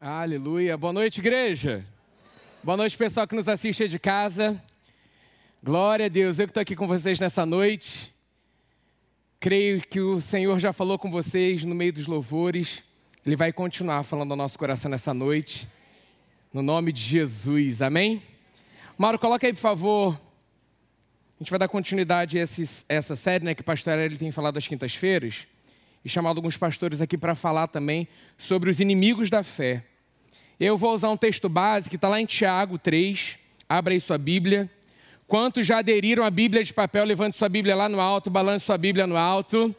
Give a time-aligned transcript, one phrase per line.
[0.00, 0.76] Aleluia.
[0.76, 1.84] Boa noite, igreja.
[2.62, 4.62] Boa noite, pessoal que nos assiste de casa.
[5.60, 6.38] Glória a Deus.
[6.38, 8.14] Eu que estou aqui com vocês nessa noite.
[9.40, 12.80] Creio que o Senhor já falou com vocês no meio dos louvores.
[13.26, 15.68] Ele vai continuar falando ao nosso coração nessa noite.
[16.52, 17.82] No nome de Jesus.
[17.82, 18.22] Amém?
[18.96, 20.14] Mauro, coloca aí, por favor.
[20.14, 22.46] A gente vai dar continuidade a
[22.88, 25.44] essa série, né, que o pastor ele tem falado às quintas-feiras
[26.04, 29.84] e chamado alguns pastores aqui para falar também sobre os inimigos da fé.
[30.58, 33.36] Eu vou usar um texto base que está lá em Tiago 3.
[33.68, 34.70] Abra aí sua Bíblia.
[35.26, 37.04] Quantos já aderiram à Bíblia de papel?
[37.04, 39.74] Levante sua Bíblia lá no alto, balance sua Bíblia no alto.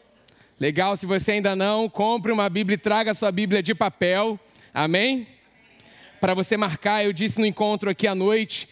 [0.58, 4.38] Legal, se você ainda não, compre uma Bíblia e traga sua Bíblia de papel.
[4.72, 5.26] Amém?
[6.20, 8.68] Para você marcar, eu disse no encontro aqui à noite,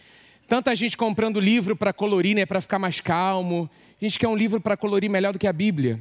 [0.47, 3.69] tanta gente comprando livro para colorir, né, para ficar mais calmo.
[4.01, 5.99] A gente quer um livro para colorir melhor do que a Bíblia.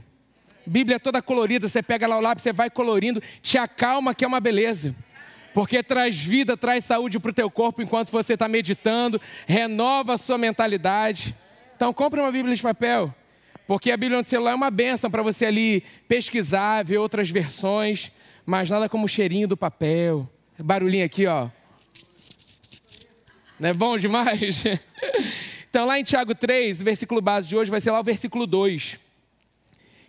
[0.68, 4.24] Bíblia é toda colorida, você pega lá o lápis, você vai colorindo, te acalma que
[4.24, 4.94] é uma beleza.
[5.54, 10.18] Porque traz vida, traz saúde para o teu corpo enquanto você está meditando, renova a
[10.18, 11.34] sua mentalidade.
[11.74, 13.14] Então compre uma Bíblia de papel,
[13.66, 18.12] porque a Bíblia no celular é uma benção para você ali pesquisar, ver outras versões,
[18.44, 20.28] mas nada como o cheirinho do papel.
[20.58, 21.48] Barulhinho aqui, ó.
[23.58, 24.64] Não é bom demais?
[25.70, 28.46] Então lá em Tiago 3, o versículo base de hoje vai ser lá o versículo
[28.46, 28.98] 2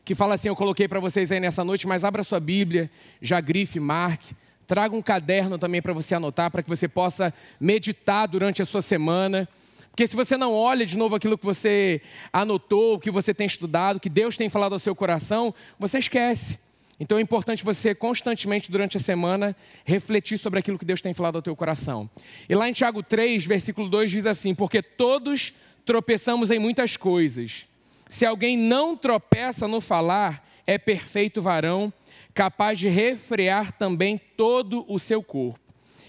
[0.09, 2.89] que fala assim: Eu coloquei para vocês aí nessa noite, mas abra sua Bíblia,
[3.21, 4.33] já grife, marque.
[4.65, 8.81] Traga um caderno também para você anotar, para que você possa meditar durante a sua
[8.81, 9.47] semana.
[9.91, 12.01] Porque se você não olha de novo aquilo que você
[12.33, 16.57] anotou, que você tem estudado, que Deus tem falado ao seu coração, você esquece.
[16.99, 21.35] Então é importante você constantemente durante a semana refletir sobre aquilo que Deus tem falado
[21.35, 22.09] ao teu coração.
[22.49, 25.53] E lá em Tiago 3, versículo 2 diz assim: Porque todos
[25.85, 27.68] tropeçamos em muitas coisas.
[28.09, 31.93] Se alguém não tropeça no falar, é perfeito varão,
[32.33, 35.59] capaz de refrear também todo o seu corpo.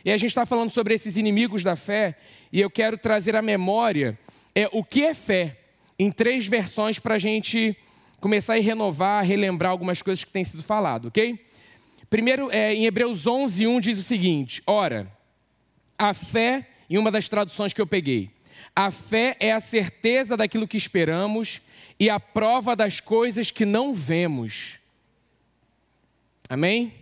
[0.03, 2.17] E a gente está falando sobre esses inimigos da fé,
[2.51, 4.19] e eu quero trazer à memória
[4.55, 5.59] é, o que é fé,
[5.99, 7.77] em três versões para a gente
[8.19, 11.39] começar a renovar, relembrar algumas coisas que têm sido falado, ok?
[12.09, 15.07] Primeiro, é, em Hebreus 11, 1 diz o seguinte: Ora,
[15.99, 18.31] a fé, em uma das traduções que eu peguei,
[18.75, 21.61] a fé é a certeza daquilo que esperamos
[22.01, 24.77] e a prova das coisas que não vemos.
[26.49, 26.95] Amém?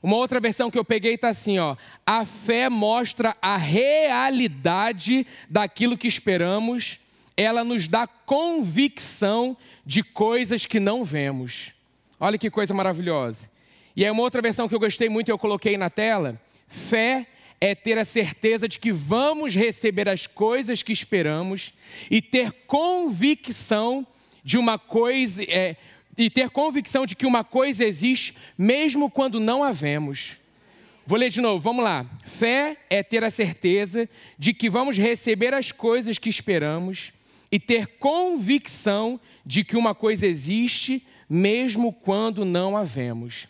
[0.00, 1.74] Uma outra versão que eu peguei está assim, ó.
[2.06, 7.00] A fé mostra a realidade daquilo que esperamos,
[7.36, 11.72] ela nos dá convicção de coisas que não vemos.
[12.20, 13.50] Olha que coisa maravilhosa.
[13.96, 16.40] E aí uma outra versão que eu gostei muito, eu coloquei na tela.
[16.68, 17.26] Fé
[17.60, 21.72] é ter a certeza de que vamos receber as coisas que esperamos
[22.10, 24.06] e ter convicção
[24.44, 25.76] de uma coisa é,
[26.16, 30.36] e ter convicção de que uma coisa existe mesmo quando não a vemos.
[31.06, 32.04] Vou ler de novo, vamos lá.
[32.24, 34.08] Fé é ter a certeza
[34.38, 37.12] de que vamos receber as coisas que esperamos
[37.50, 43.48] e ter convicção de que uma coisa existe mesmo quando não a vemos.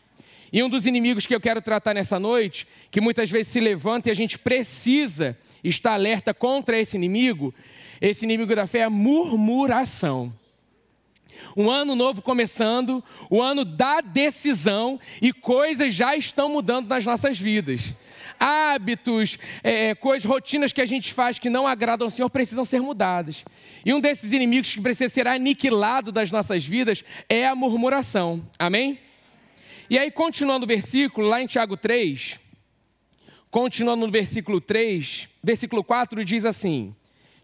[0.52, 4.08] E um dos inimigos que eu quero tratar nessa noite, que muitas vezes se levanta
[4.08, 7.54] e a gente precisa estar alerta contra esse inimigo,
[8.00, 10.32] esse inimigo da fé é a murmuração.
[11.56, 17.38] Um ano novo começando, o ano da decisão e coisas já estão mudando nas nossas
[17.38, 17.94] vidas.
[18.38, 22.80] Hábitos, é, coisas, rotinas que a gente faz que não agradam ao Senhor precisam ser
[22.80, 23.44] mudadas.
[23.84, 28.46] E um desses inimigos que precisa ser aniquilado das nossas vidas é a murmuração.
[28.58, 28.98] Amém?
[29.90, 32.38] E aí, continuando o versículo, lá em Tiago 3,
[33.50, 36.94] continuando no versículo 3, versículo 4 diz assim: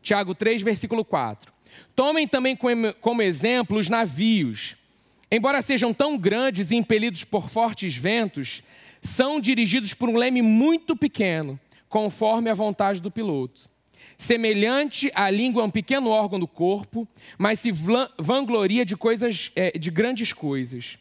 [0.03, 1.50] Tiago 3, versículo 4.
[1.97, 2.54] Tomem também
[3.00, 4.77] como exemplo os navios.
[5.31, 8.62] Embora sejam tão grandes e impelidos por fortes ventos,
[9.00, 13.71] são dirigidos por um leme muito pequeno, conforme a vontade do piloto.
[14.19, 17.72] Semelhante à língua é um pequeno órgão do corpo, mas se
[18.19, 20.99] vangloria de coisas, é, de grandes coisas.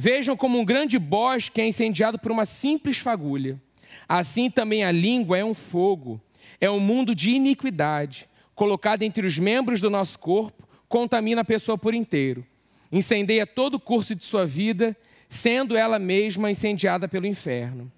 [0.00, 3.60] Vejam como um grande bosque é incendiado por uma simples fagulha.
[4.08, 6.20] Assim também a língua é um fogo,
[6.60, 11.76] é um mundo de iniquidade, colocado entre os membros do nosso corpo, contamina a pessoa
[11.76, 12.46] por inteiro.
[12.92, 14.96] Incendeia todo o curso de sua vida,
[15.28, 17.90] sendo ela mesma incendiada pelo inferno.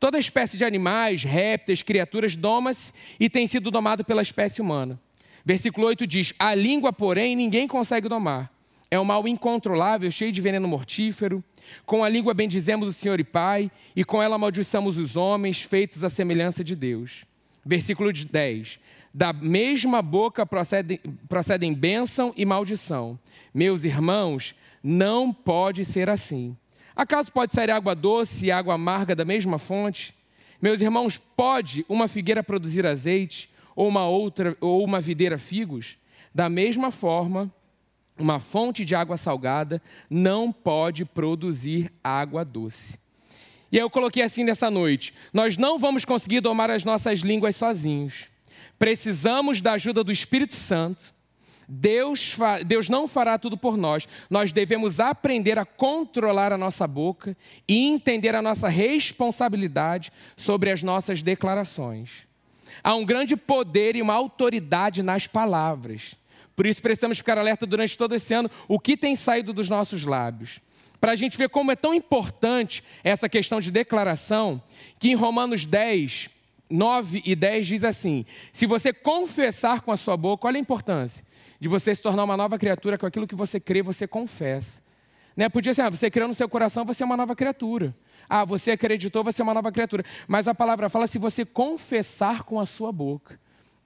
[0.00, 4.98] Toda espécie de animais, répteis, criaturas doma-se e tem sido domado pela espécie humana.
[5.44, 8.50] Versículo 8 diz: A língua, porém, ninguém consegue domar
[8.92, 11.42] é um mal incontrolável, cheio de veneno mortífero.
[11.86, 16.04] Com a língua bendizemos o Senhor e Pai, e com ela amaldiçamos os homens, feitos
[16.04, 17.24] à semelhança de Deus.
[17.64, 18.78] Versículo 10.
[19.14, 23.18] Da mesma boca procedem, procedem bênção e maldição.
[23.54, 24.54] Meus irmãos,
[24.84, 26.54] não pode ser assim.
[26.94, 30.14] Acaso pode sair água doce e água amarga da mesma fonte?
[30.60, 35.96] Meus irmãos, pode uma figueira produzir azeite ou uma outra ou uma videira figos?
[36.34, 37.50] Da mesma forma,
[38.22, 42.98] uma fonte de água salgada não pode produzir água doce.
[43.70, 48.26] E eu coloquei assim nessa noite: nós não vamos conseguir domar as nossas línguas sozinhos.
[48.78, 51.12] Precisamos da ajuda do Espírito Santo.
[51.68, 52.36] Deus,
[52.66, 54.06] Deus não fará tudo por nós.
[54.28, 57.36] Nós devemos aprender a controlar a nossa boca
[57.66, 62.26] e entender a nossa responsabilidade sobre as nossas declarações.
[62.84, 66.14] Há um grande poder e uma autoridade nas palavras.
[66.54, 70.04] Por isso precisamos ficar alerta durante todo esse ano o que tem saído dos nossos
[70.04, 70.60] lábios.
[71.00, 74.62] Para a gente ver como é tão importante essa questão de declaração,
[75.00, 76.30] que em Romanos 10,
[76.70, 81.24] 9 e 10 diz assim: Se você confessar com a sua boca, olha a importância
[81.58, 84.82] de você se tornar uma nova criatura, com aquilo que você crê, você confessa.
[85.36, 85.48] Né?
[85.48, 87.94] Podia ser, ah, você crê no seu coração, você é uma nova criatura.
[88.28, 90.04] Ah, você acreditou, você é uma nova criatura.
[90.26, 93.38] Mas a palavra fala se você confessar com a sua boca.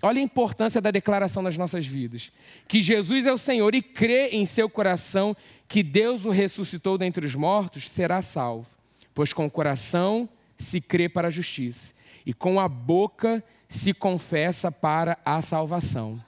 [0.02, 2.31] Olha a importância da declaração nas nossas vidas.
[2.69, 5.37] Que Jesus é o Senhor e crê em seu coração
[5.69, 8.66] que Deus o ressuscitou dentre os mortos, será salvo.
[9.14, 10.28] Pois com o coração
[10.58, 11.94] se crê para a justiça
[12.25, 16.22] e com a boca se confessa para a salvação.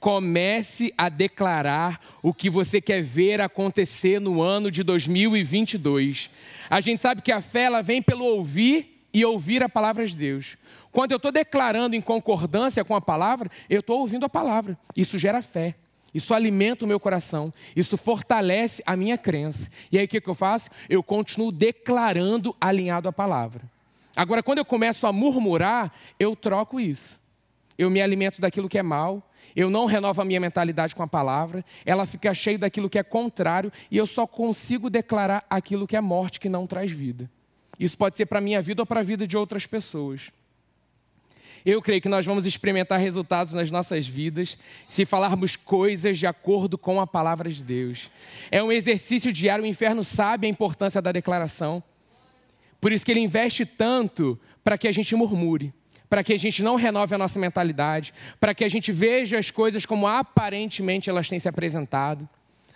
[0.00, 6.30] Comece a declarar o que você quer ver acontecer no ano de 2022.
[6.68, 10.16] A gente sabe que a fé ela vem pelo ouvir e ouvir a palavra de
[10.16, 10.56] Deus.
[10.94, 14.78] Quando eu estou declarando em concordância com a palavra, eu estou ouvindo a palavra.
[14.96, 15.74] Isso gera fé.
[16.14, 17.52] Isso alimenta o meu coração.
[17.74, 19.68] Isso fortalece a minha crença.
[19.90, 20.70] E aí o que, eu faço?
[20.88, 23.62] Eu continuo declarando alinhado à palavra.
[24.14, 27.20] Agora, quando eu começo a murmurar, eu troco isso.
[27.76, 29.20] Eu me alimento daquilo que é mal,
[29.56, 33.02] eu não renovo a minha mentalidade com a palavra, ela fica cheia daquilo que é
[33.02, 37.28] contrário e eu só consigo declarar aquilo que é morte, que não traz vida.
[37.80, 40.30] Isso pode ser para a minha vida ou para a vida de outras pessoas.
[41.64, 46.76] Eu creio que nós vamos experimentar resultados nas nossas vidas se falarmos coisas de acordo
[46.76, 48.10] com a palavra de Deus.
[48.50, 51.82] É um exercício diário, o inferno sabe a importância da declaração.
[52.82, 55.72] Por isso que ele investe tanto para que a gente murmure,
[56.06, 59.50] para que a gente não renove a nossa mentalidade, para que a gente veja as
[59.50, 62.28] coisas como aparentemente elas têm se apresentado.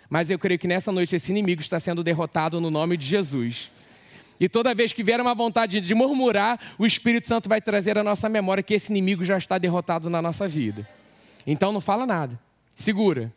[0.09, 3.69] Mas eu creio que nessa noite esse inimigo está sendo derrotado no nome de Jesus.
[4.39, 8.03] E toda vez que vier uma vontade de murmurar, o Espírito Santo vai trazer à
[8.03, 10.87] nossa memória que esse inimigo já está derrotado na nossa vida.
[11.45, 12.39] Então não fala nada,
[12.75, 13.33] segura.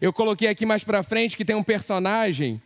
[0.00, 2.60] Eu coloquei aqui mais para frente que tem um personagem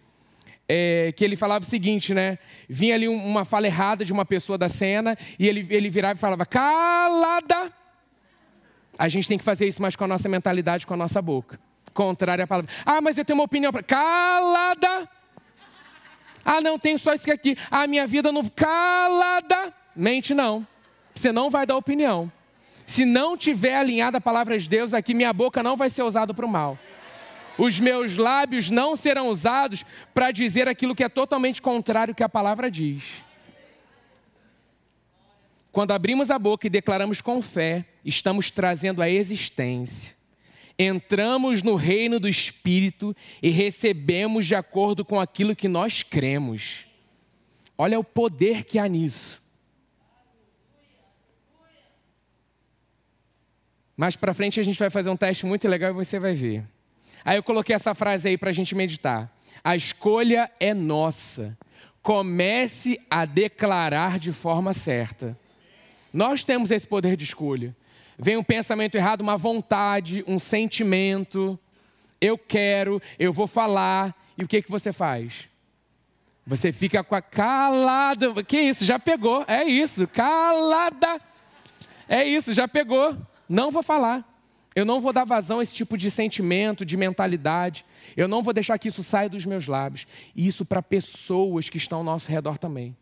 [0.68, 2.38] é, que ele falava o seguinte, né?
[2.68, 6.20] Vinha ali uma fala errada de uma pessoa da cena e ele, ele virava e
[6.20, 7.72] falava, calada.
[8.96, 11.58] A gente tem que fazer isso mais com a nossa mentalidade, com a nossa boca.
[11.92, 12.70] Contrário à palavra.
[12.86, 13.72] Ah, mas eu tenho uma opinião.
[13.86, 15.08] Calada.
[16.44, 17.56] Ah, não, tenho só isso aqui.
[17.70, 18.44] Ah, minha vida não.
[18.46, 19.72] Calada.
[19.96, 20.66] Mente não.
[21.14, 22.30] Você não vai dar opinião.
[22.86, 26.34] Se não tiver alinhada a palavra de Deus aqui, minha boca não vai ser usada
[26.34, 26.78] para o mal.
[27.56, 32.22] Os meus lábios não serão usados para dizer aquilo que é totalmente contrário ao que
[32.22, 33.04] a palavra diz.
[35.72, 40.14] Quando abrimos a boca e declaramos com fé, estamos trazendo a existência
[40.78, 46.84] entramos no reino do Espírito e recebemos de acordo com aquilo que nós cremos.
[47.76, 49.42] Olha o poder que há nisso.
[53.96, 56.64] Mais para frente a gente vai fazer um teste muito legal e você vai ver.
[57.24, 59.32] Aí eu coloquei essa frase aí para a gente meditar.
[59.62, 61.56] A escolha é nossa.
[62.02, 65.38] Comece a declarar de forma certa.
[66.12, 67.74] Nós temos esse poder de escolha.
[68.18, 71.58] Vem um pensamento errado, uma vontade, um sentimento.
[72.20, 74.14] Eu quero, eu vou falar.
[74.36, 75.48] E o que, que você faz?
[76.46, 78.42] Você fica com a calada.
[78.44, 78.84] Que isso?
[78.84, 79.44] Já pegou.
[79.48, 80.06] É isso.
[80.06, 81.20] Calada.
[82.08, 83.16] É isso, já pegou.
[83.48, 84.24] Não vou falar.
[84.74, 87.84] Eu não vou dar vazão a esse tipo de sentimento, de mentalidade.
[88.16, 90.06] Eu não vou deixar que isso saia dos meus lábios.
[90.34, 92.96] E isso para pessoas que estão ao nosso redor também.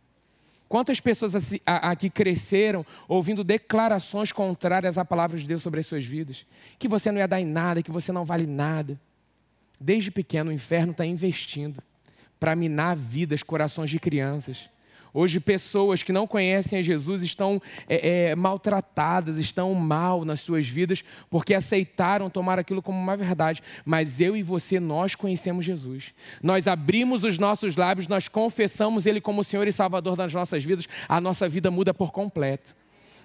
[0.72, 1.34] Quantas pessoas
[1.66, 6.46] aqui cresceram ouvindo declarações contrárias à palavra de Deus sobre as suas vidas?
[6.78, 8.98] Que você não ia dar em nada, que você não vale nada.
[9.78, 11.82] Desde pequeno, o inferno está investindo
[12.40, 14.70] para minar vidas, corações de crianças.
[15.14, 20.66] Hoje, pessoas que não conhecem a Jesus estão é, é, maltratadas, estão mal nas suas
[20.66, 23.62] vidas, porque aceitaram tomar aquilo como uma verdade.
[23.84, 26.14] Mas eu e você, nós conhecemos Jesus.
[26.42, 30.88] Nós abrimos os nossos lábios, nós confessamos Ele como Senhor e Salvador das nossas vidas,
[31.06, 32.74] a nossa vida muda por completo.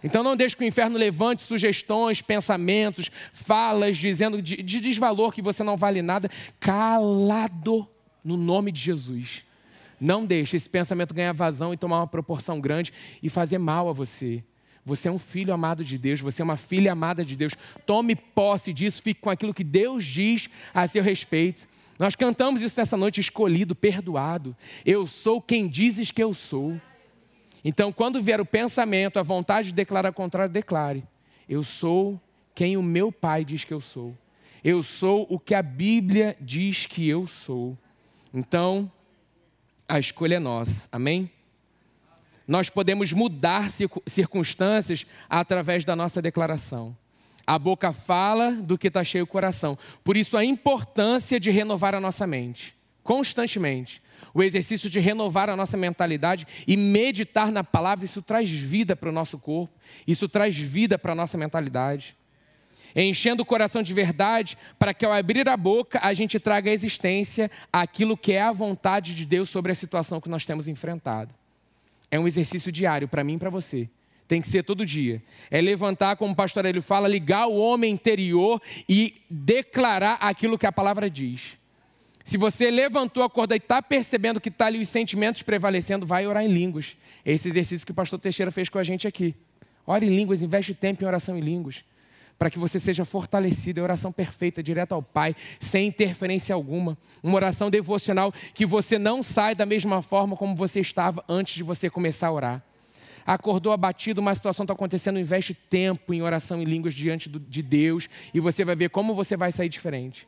[0.03, 5.41] Então não deixe que o inferno levante sugestões, pensamentos, falas, dizendo de, de desvalor que
[5.41, 6.29] você não vale nada,
[6.59, 7.87] calado
[8.23, 9.46] no nome de Jesus.
[9.99, 13.93] Não deixe esse pensamento ganhar vazão e tomar uma proporção grande e fazer mal a
[13.93, 14.43] você.
[14.85, 17.53] Você é um filho amado de Deus, você é uma filha amada de Deus.
[17.85, 21.67] Tome posse disso, fique com aquilo que Deus diz a seu respeito.
[21.99, 24.55] Nós cantamos isso nessa noite, escolhido, perdoado.
[24.85, 26.79] Eu sou quem dizes que eu sou.
[27.65, 31.03] Então, quando vier o pensamento, a vontade de declarar o contrário, declare.
[31.49, 32.21] Eu sou
[32.55, 34.15] quem o meu pai diz que eu sou.
[34.63, 37.77] Eu sou o que a Bíblia diz que eu sou.
[38.33, 38.91] Então,
[39.87, 40.87] a escolha é nossa.
[40.91, 41.31] Amém?
[42.47, 43.69] Nós podemos mudar
[44.07, 46.95] circunstâncias através da nossa declaração.
[47.45, 49.77] A boca fala do que está cheio o coração.
[50.03, 54.01] Por isso, a importância de renovar a nossa mente, constantemente.
[54.33, 59.09] O exercício de renovar a nossa mentalidade e meditar na palavra, isso traz vida para
[59.09, 59.73] o nosso corpo,
[60.05, 62.16] isso traz vida para a nossa mentalidade.
[62.99, 66.73] Enchendo o coração de verdade, para que ao abrir a boca a gente traga à
[66.73, 71.31] existência aquilo que é a vontade de Deus sobre a situação que nós temos enfrentado.
[72.09, 73.87] É um exercício diário para mim e para você.
[74.27, 75.21] Tem que ser todo dia.
[75.51, 80.65] É levantar, como o pastor ele fala, ligar o homem interior e declarar aquilo que
[80.65, 81.53] a palavra diz.
[82.25, 86.43] Se você levantou, acordou e está percebendo que está ali os sentimentos prevalecendo, vai orar
[86.43, 86.97] em línguas.
[87.23, 89.35] É esse exercício que o pastor Teixeira fez com a gente aqui.
[89.85, 91.85] Ore em línguas, investe tempo em oração em línguas.
[92.37, 93.79] Para que você seja fortalecido.
[93.79, 96.97] É oração perfeita, direto ao Pai, sem interferência alguma.
[97.23, 101.63] Uma oração devocional que você não sai da mesma forma como você estava antes de
[101.63, 102.63] você começar a orar
[103.27, 108.07] acordou abatido, uma situação está acontecendo, investe tempo em oração em línguas diante de Deus
[108.33, 110.25] e você vai ver como você vai sair diferente.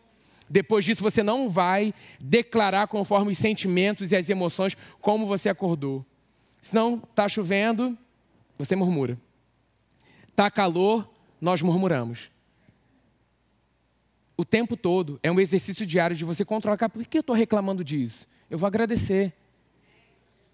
[0.50, 6.04] Depois disso, você não vai declarar conforme os sentimentos e as emoções como você acordou.
[6.60, 7.98] Se não está chovendo,
[8.58, 9.18] você murmura.
[10.28, 11.08] Está calor,
[11.40, 12.30] nós murmuramos.
[14.36, 16.90] O tempo todo é um exercício diário de você controlar.
[16.90, 18.28] Por que eu estou reclamando disso?
[18.50, 19.34] Eu vou agradecer.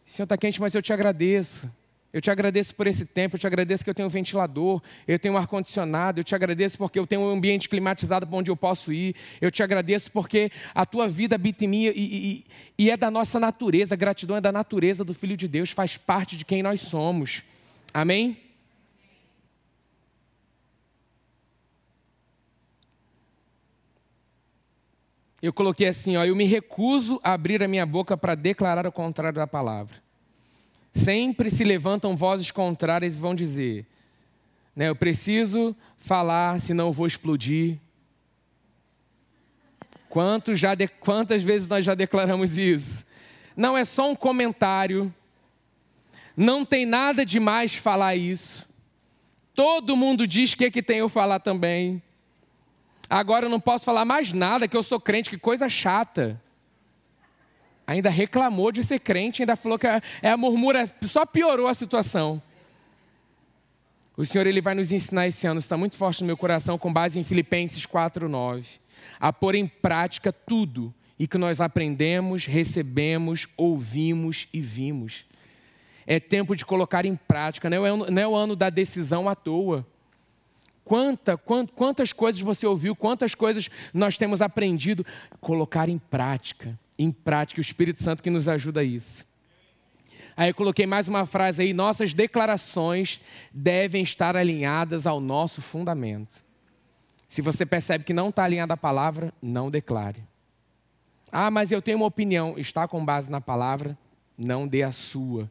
[0.06, 1.70] Senhor, está quente, mas eu te agradeço.
[2.16, 5.20] Eu te agradeço por esse tempo, eu te agradeço que eu tenho um ventilador, eu
[5.20, 8.56] tenho um ar-condicionado, eu te agradeço porque eu tenho um ambiente climatizado para onde eu
[8.56, 12.46] posso ir, eu te agradeço porque a tua vida habita em mim e, e,
[12.78, 15.98] e é da nossa natureza, a gratidão é da natureza do Filho de Deus, faz
[15.98, 17.44] parte de quem nós somos.
[17.94, 18.45] Amém?
[25.46, 28.92] Eu coloquei assim, ó, eu me recuso a abrir a minha boca para declarar o
[28.92, 30.02] contrário da palavra.
[30.92, 33.86] Sempre se levantam vozes contrárias e vão dizer:
[34.76, 37.78] né, eu preciso falar, senão eu vou explodir.
[40.10, 43.06] Quanto já de, quantas vezes nós já declaramos isso?
[43.56, 45.14] Não é só um comentário,
[46.36, 48.68] não tem nada de mais falar isso.
[49.54, 52.02] Todo mundo diz que é que tem eu falar também.
[53.10, 56.42] Agora eu não posso falar mais nada, que eu sou crente, que coisa chata
[57.88, 61.74] ainda reclamou de ser crente, ainda falou que é, é a murmura, só piorou a
[61.74, 62.42] situação.
[64.18, 66.92] O Senhor ele vai nos ensinar esse ano, está muito forte no meu coração, com
[66.92, 68.66] base em Filipenses 4:9,
[69.20, 75.26] a pôr em prática tudo e que nós aprendemos, recebemos, ouvimos e vimos.
[76.08, 79.36] É tempo de colocar em prática, não é, não é o ano da decisão à
[79.36, 79.86] toa.
[80.86, 85.06] Quanta, quantas coisas você ouviu, quantas coisas nós temos aprendido,
[85.42, 89.26] colocar em prática em prática, o Espírito Santo que nos ajuda a isso.
[90.38, 93.22] Aí eu coloquei mais uma frase aí: nossas declarações
[93.54, 96.44] devem estar alinhadas ao nosso fundamento.
[97.28, 100.24] Se você percebe que não está alinhada a palavra, não declare.
[101.32, 102.58] Ah, mas eu tenho uma opinião.
[102.58, 103.98] Está com base na palavra?
[104.38, 105.50] Não dê a sua.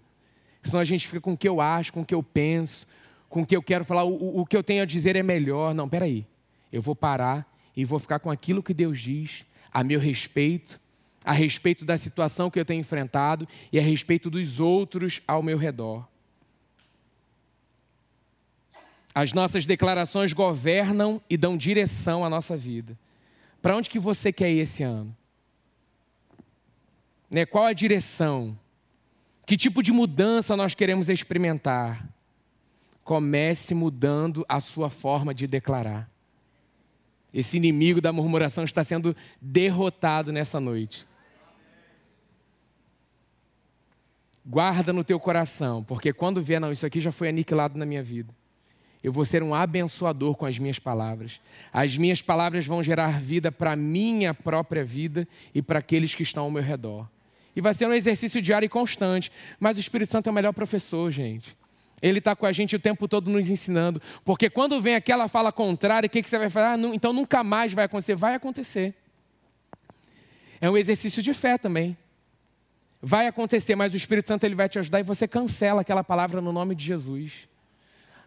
[0.62, 2.86] Senão a gente fica com o que eu acho, com o que eu penso,
[3.34, 4.04] com que eu quero falar.
[4.04, 5.74] O, o que eu tenho a dizer é melhor.
[5.74, 6.24] Não, peraí.
[6.72, 7.44] Eu vou parar
[7.76, 10.80] e vou ficar com aquilo que Deus diz a meu respeito
[11.24, 15.56] a respeito da situação que eu tenho enfrentado e a respeito dos outros ao meu
[15.56, 16.06] redor.
[19.14, 22.98] As nossas declarações governam e dão direção à nossa vida.
[23.62, 25.16] Para onde que você quer ir esse ano?
[27.30, 27.46] Né?
[27.46, 28.58] Qual a direção?
[29.46, 32.13] Que tipo de mudança nós queremos experimentar?
[33.04, 36.10] Comece mudando a sua forma de declarar.
[37.32, 41.06] Esse inimigo da murmuração está sendo derrotado nessa noite.
[44.46, 48.02] Guarda no teu coração, porque quando vier, não, isso aqui já foi aniquilado na minha
[48.02, 48.32] vida.
[49.02, 51.40] Eu vou ser um abençoador com as minhas palavras.
[51.72, 56.22] As minhas palavras vão gerar vida para a minha própria vida e para aqueles que
[56.22, 57.06] estão ao meu redor.
[57.54, 59.30] E vai ser um exercício diário e constante.
[59.60, 61.56] Mas o Espírito Santo é o melhor professor, gente.
[62.02, 64.00] Ele está com a gente o tempo todo nos ensinando.
[64.24, 66.72] Porque quando vem aquela fala contrária, o que, que você vai falar?
[66.72, 68.14] Ah, não, então nunca mais vai acontecer.
[68.14, 68.94] Vai acontecer.
[70.60, 71.96] É um exercício de fé também.
[73.02, 76.40] vai acontecer, mas o Espírito Santo ele vai te ajudar e você cancela aquela palavra
[76.40, 77.48] no nome de Jesus.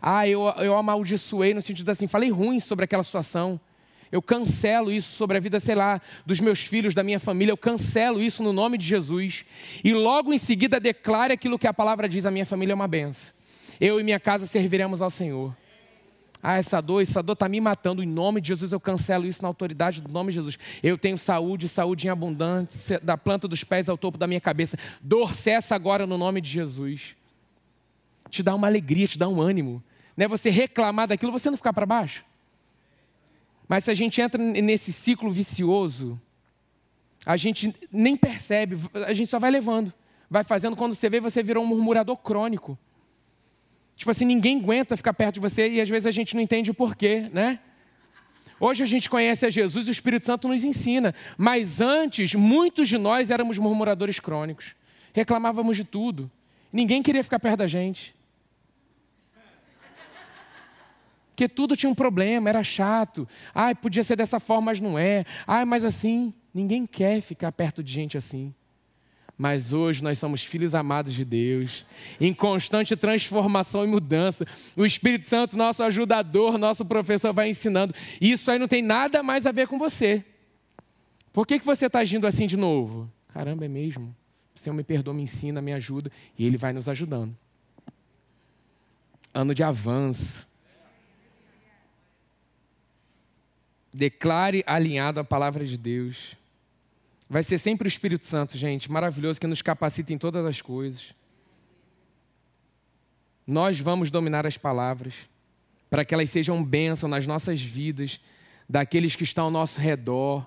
[0.02, 3.60] Ah, eu, eu amaldiçoei no sentido assim, falei ruim sobre aquela situação.
[4.12, 7.52] Eu cancelo isso sobre a vida, sei lá, dos meus filhos, da minha família.
[7.52, 9.44] Eu cancelo isso no nome de Jesus.
[9.84, 12.88] E logo em seguida declare aquilo que a palavra diz: a minha família é uma
[12.88, 13.37] benção.
[13.80, 15.56] Eu e minha casa serviremos ao Senhor.
[16.42, 18.04] Ah, essa dor, essa dor está me matando.
[18.04, 20.58] Em nome de Jesus, eu cancelo isso na autoridade do nome de Jesus.
[20.84, 24.78] Eu tenho saúde, saúde em abundância, da planta dos pés ao topo da minha cabeça.
[25.02, 27.16] Dor cessa agora no nome de Jesus.
[28.30, 29.84] Te dá uma alegria, te dá um ânimo.
[30.16, 32.24] Não é você reclamar daquilo, você não ficar para baixo.
[33.68, 36.20] Mas se a gente entra nesse ciclo vicioso,
[37.26, 39.92] a gente nem percebe, a gente só vai levando.
[40.30, 42.78] Vai fazendo, quando você vê, você virou um murmurador crônico.
[43.98, 46.70] Tipo assim, ninguém aguenta ficar perto de você e às vezes a gente não entende
[46.70, 47.60] o porquê, né?
[48.60, 51.14] Hoje a gente conhece a Jesus e o Espírito Santo nos ensina.
[51.36, 54.76] Mas antes, muitos de nós éramos murmuradores crônicos.
[55.14, 56.30] Reclamávamos de tudo.
[56.72, 58.16] Ninguém queria ficar perto da gente.
[61.30, 63.28] Porque tudo tinha um problema, era chato.
[63.54, 65.26] Ai, podia ser dessa forma, mas não é.
[65.46, 68.54] Ai, mas assim, ninguém quer ficar perto de gente assim.
[69.38, 71.86] Mas hoje nós somos filhos amados de Deus,
[72.20, 74.46] em constante transformação e mudança.
[74.76, 77.94] O Espírito Santo, nosso ajudador, nosso professor, vai ensinando.
[78.20, 80.26] Isso aí não tem nada mais a ver com você.
[81.32, 83.12] Por que, que você está agindo assim de novo?
[83.28, 84.16] Caramba, é mesmo.
[84.56, 87.38] O Senhor me perdoa, me ensina, me ajuda, e Ele vai nos ajudando.
[89.32, 90.48] Ano de avanço.
[93.94, 96.36] Declare alinhado à palavra de Deus.
[97.30, 101.14] Vai ser sempre o Espírito Santo, gente, maravilhoso, que nos capacita em todas as coisas.
[103.46, 105.14] Nós vamos dominar as palavras,
[105.90, 108.20] para que elas sejam bênção nas nossas vidas,
[108.68, 110.46] daqueles que estão ao nosso redor.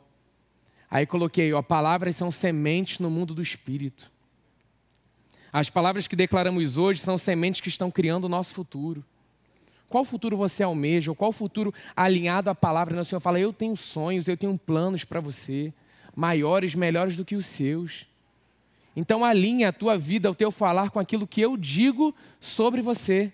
[0.90, 4.10] Aí coloquei, ó, palavras são sementes no mundo do Espírito.
[5.52, 9.04] As palavras que declaramos hoje são sementes que estão criando o nosso futuro.
[9.88, 11.14] Qual futuro você almeja?
[11.14, 13.00] Qual futuro alinhado à palavra?
[13.00, 15.74] O Senhor fala, eu tenho sonhos, eu tenho planos para você
[16.20, 18.06] maiores, melhores do que os seus.
[18.94, 23.32] Então alinhe a tua vida, o teu falar com aquilo que eu digo sobre você.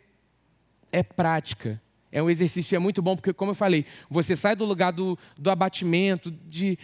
[0.92, 1.82] É prática.
[2.12, 5.18] É um exercício, é muito bom, porque, como eu falei, você sai do lugar do,
[5.36, 6.78] do abatimento, de,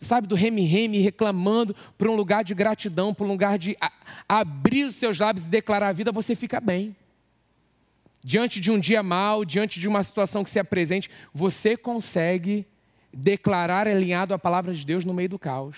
[0.00, 3.92] sabe, do reme-reme, reclamando, para um lugar de gratidão, para um lugar de a,
[4.28, 6.96] abrir os seus lábios e declarar a vida, você fica bem.
[8.24, 12.66] Diante de um dia mal, diante de uma situação que se apresente, você consegue
[13.14, 15.76] declarar alinhado à palavra de Deus no meio do caos.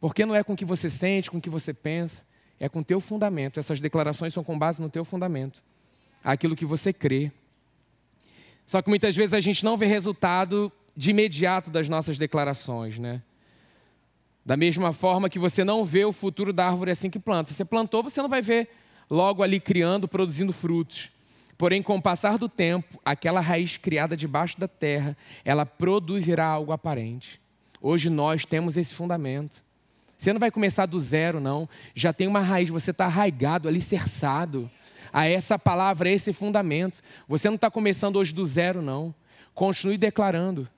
[0.00, 2.24] Porque não é com o que você sente, com o que você pensa,
[2.60, 3.58] é com o teu fundamento.
[3.58, 5.62] Essas declarações são com base no teu fundamento,
[6.22, 7.32] aquilo que você crê.
[8.66, 13.22] Só que muitas vezes a gente não vê resultado de imediato das nossas declarações, né?
[14.44, 17.52] Da mesma forma que você não vê o futuro da árvore assim que planta.
[17.52, 18.68] Você plantou, você não vai ver
[19.10, 21.10] logo ali criando, produzindo frutos.
[21.58, 26.70] Porém, com o passar do tempo, aquela raiz criada debaixo da terra, ela produzirá algo
[26.70, 27.40] aparente.
[27.82, 29.62] Hoje nós temos esse fundamento.
[30.16, 31.68] Você não vai começar do zero, não.
[31.96, 34.70] Já tem uma raiz, você está arraigado, alicerçado
[35.12, 37.02] a essa palavra, a esse fundamento.
[37.26, 39.12] Você não está começando hoje do zero, não.
[39.52, 40.68] Continue declarando.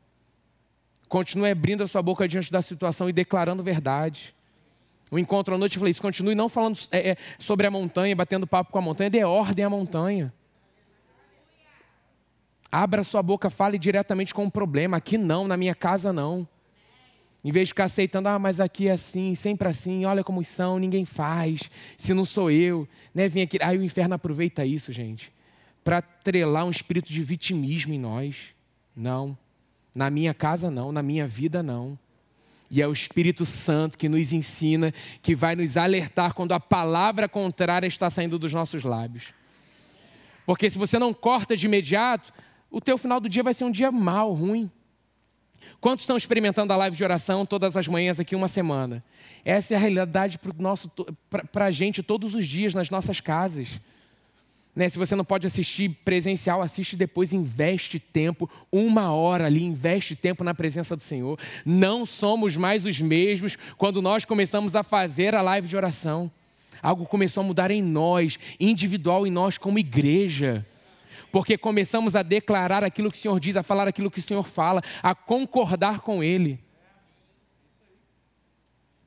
[1.10, 4.34] Continue abrindo a sua boca diante da situação e declarando verdade.
[5.10, 8.16] O encontro à noite, eu falei isso, continue não falando é, é, sobre a montanha,
[8.16, 10.32] batendo papo com a montanha, dê ordem à montanha.
[12.70, 14.96] Abra sua boca, fale diretamente com o problema.
[14.96, 16.46] Aqui não, na minha casa não.
[17.42, 20.78] Em vez de ficar aceitando, ah, mas aqui é assim, sempre assim, olha como são,
[20.78, 21.62] ninguém faz,
[21.96, 22.86] se não sou eu.
[23.14, 23.28] Né?
[23.28, 23.58] Vem aqui.
[23.62, 25.32] Aí o inferno aproveita isso, gente,
[25.82, 28.36] para trelar um espírito de vitimismo em nós.
[28.94, 29.36] Não.
[29.94, 30.92] Na minha casa, não.
[30.92, 31.98] Na minha vida, não.
[32.70, 37.28] E é o Espírito Santo que nos ensina, que vai nos alertar quando a palavra
[37.28, 39.34] contrária está saindo dos nossos lábios.
[40.46, 42.32] Porque se você não corta de imediato,
[42.70, 44.70] o teu final do dia vai ser um dia mal, ruim.
[45.80, 49.02] Quantos estão experimentando a live de oração todas as manhãs aqui uma semana?
[49.44, 50.38] Essa é a realidade
[51.50, 53.80] para a gente todos os dias nas nossas casas.
[54.76, 54.88] Né?
[54.88, 60.44] Se você não pode assistir presencial, assiste depois, investe tempo, uma hora ali, investe tempo
[60.44, 61.38] na presença do Senhor.
[61.64, 66.30] Não somos mais os mesmos quando nós começamos a fazer a live de oração.
[66.82, 70.64] Algo começou a mudar em nós, individual em nós como igreja
[71.30, 74.46] porque começamos a declarar aquilo que o Senhor diz, a falar aquilo que o Senhor
[74.46, 76.58] fala, a concordar com Ele.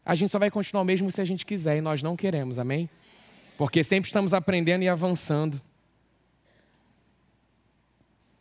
[0.05, 2.89] A gente só vai continuar mesmo se a gente quiser e nós não queremos, amém?
[3.57, 5.61] Porque sempre estamos aprendendo e avançando.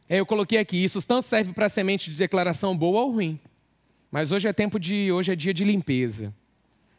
[0.09, 3.40] É, eu coloquei aqui, isso tanto serve para semente de declaração boa ou ruim.
[4.11, 6.35] Mas hoje é tempo de, hoje é dia de limpeza.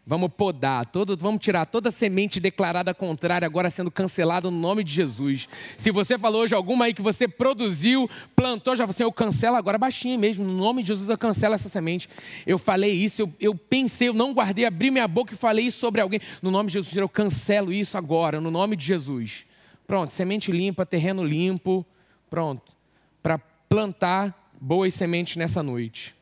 [0.06, 4.92] Vamos podar, todo, vamos tirar toda semente declarada contrária, agora sendo cancelada no nome de
[4.92, 5.48] Jesus.
[5.78, 9.78] Se você falou hoje alguma aí que você produziu, plantou, já você, eu cancelo agora
[9.78, 12.10] baixinho mesmo, no nome de Jesus eu cancelo essa semente.
[12.46, 15.80] Eu falei isso, eu, eu pensei, eu não guardei, abri minha boca e falei isso
[15.80, 16.20] sobre alguém.
[16.42, 19.46] No nome de Jesus, eu cancelo isso agora, no nome de Jesus.
[19.88, 21.86] Pronto, semente limpa, terreno limpo,
[22.30, 22.74] pronto,
[23.22, 26.14] para plantar boas sementes nessa noite.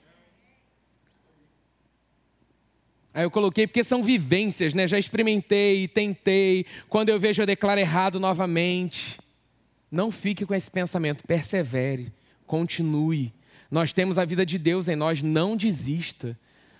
[3.13, 4.87] Aí eu coloquei porque são vivências, né?
[4.87, 6.65] Já experimentei, tentei.
[6.87, 9.19] Quando eu vejo, eu declaro errado novamente.
[9.91, 12.13] Não fique com esse pensamento, persevere,
[12.47, 13.33] continue.
[13.69, 16.37] Nós temos a vida de Deus em nós, não desista.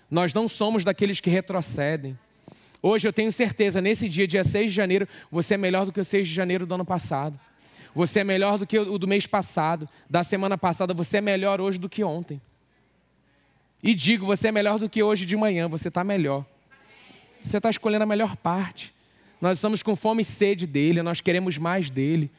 [0.09, 2.17] Nós não somos daqueles que retrocedem.
[2.81, 5.99] Hoje eu tenho certeza, nesse dia, dia 6 de janeiro, você é melhor do que
[5.99, 7.37] o 6 de janeiro do ano passado.
[7.93, 11.59] Você é melhor do que o do mês passado, da semana passada, você é melhor
[11.59, 12.41] hoje do que ontem.
[13.83, 16.45] E digo, você é melhor do que hoje de manhã, você está melhor.
[17.41, 18.93] Você está escolhendo a melhor parte.
[19.39, 22.29] Nós estamos com fome e sede dele, nós queremos mais dele.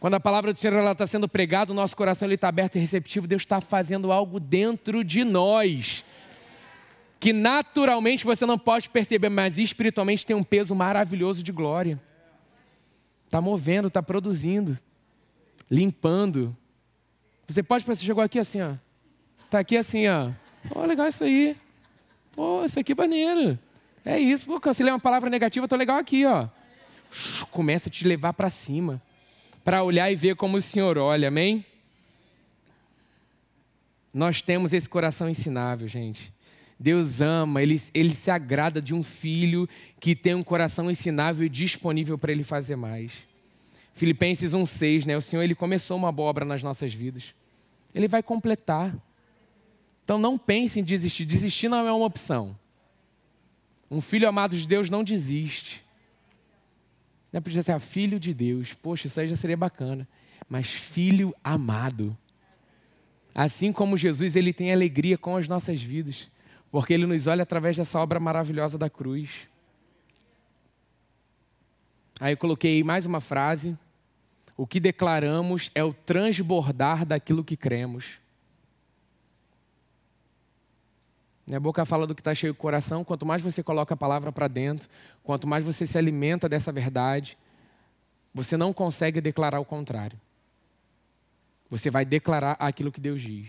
[0.00, 3.26] Quando a palavra do Senhor está sendo pregada, o nosso coração está aberto e receptivo,
[3.26, 6.04] Deus está fazendo algo dentro de nós.
[7.18, 12.00] Que naturalmente você não pode perceber, mas espiritualmente tem um peso maravilhoso de glória.
[13.24, 14.78] Está movendo, está produzindo,
[15.70, 16.56] limpando.
[17.46, 18.74] Você pode pensar, chegou aqui assim, ó.
[19.44, 20.30] Está aqui assim, ó.
[20.68, 21.56] Pô, legal isso aí.
[22.32, 23.58] Pô, isso aqui é maneiro.
[24.04, 24.46] É isso.
[24.46, 26.48] Pô, cancelei uma palavra negativa, tô legal aqui, ó.
[27.50, 29.02] Começa a te levar para cima.
[29.64, 31.64] Para olhar e ver como o Senhor olha, amém?
[34.12, 36.32] Nós temos esse coração ensinável, gente.
[36.78, 41.48] Deus ama, ele, ele se agrada de um filho que tem um coração ensinável e
[41.48, 43.12] disponível para ele fazer mais.
[43.94, 45.16] Filipenses 1,6, né?
[45.16, 47.34] O Senhor ele começou uma boa obra nas nossas vidas.
[47.94, 48.94] Ele vai completar.
[50.06, 51.24] Então não pense em desistir.
[51.24, 52.56] Desistir não é uma opção.
[53.90, 55.84] Um filho amado de Deus não desiste.
[57.32, 58.72] Não é podia ser filho de Deus.
[58.72, 60.06] Poxa, isso aí já seria bacana.
[60.48, 62.16] Mas filho amado.
[63.34, 66.30] Assim como Jesus, ele tem alegria com as nossas vidas.
[66.70, 69.28] Porque ele nos olha através dessa obra maravilhosa da cruz.
[72.20, 73.76] Aí eu coloquei mais uma frase.
[74.56, 78.24] O que declaramos é o transbordar daquilo que cremos.
[81.52, 83.04] A boca fala do que está cheio o coração.
[83.04, 84.88] Quanto mais você coloca a palavra para dentro,
[85.22, 87.38] quanto mais você se alimenta dessa verdade,
[88.34, 90.20] você não consegue declarar o contrário.
[91.70, 93.48] Você vai declarar aquilo que Deus diz.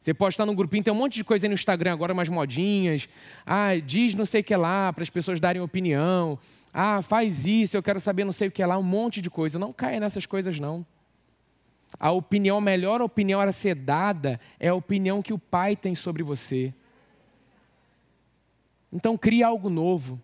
[0.00, 2.28] Você pode estar num grupinho, tem um monte de coisa aí no Instagram agora, umas
[2.28, 3.08] modinhas.
[3.44, 6.38] Ah, diz não sei o que lá, para as pessoas darem opinião.
[6.72, 9.58] Ah, faz isso, eu quero saber não sei o que lá, um monte de coisa.
[9.58, 10.86] Não caia nessas coisas, não.
[11.98, 15.94] A opinião, a melhor opinião a ser dada é a opinião que o pai tem
[15.94, 16.72] sobre você.
[18.92, 20.20] Então cria algo novo.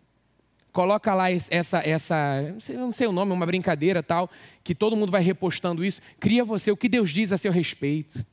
[0.72, 4.28] Coloca lá essa, essa não sei, o nome, uma brincadeira tal,
[4.64, 6.00] que todo mundo vai repostando isso.
[6.18, 8.26] Cria você o que Deus diz a seu respeito.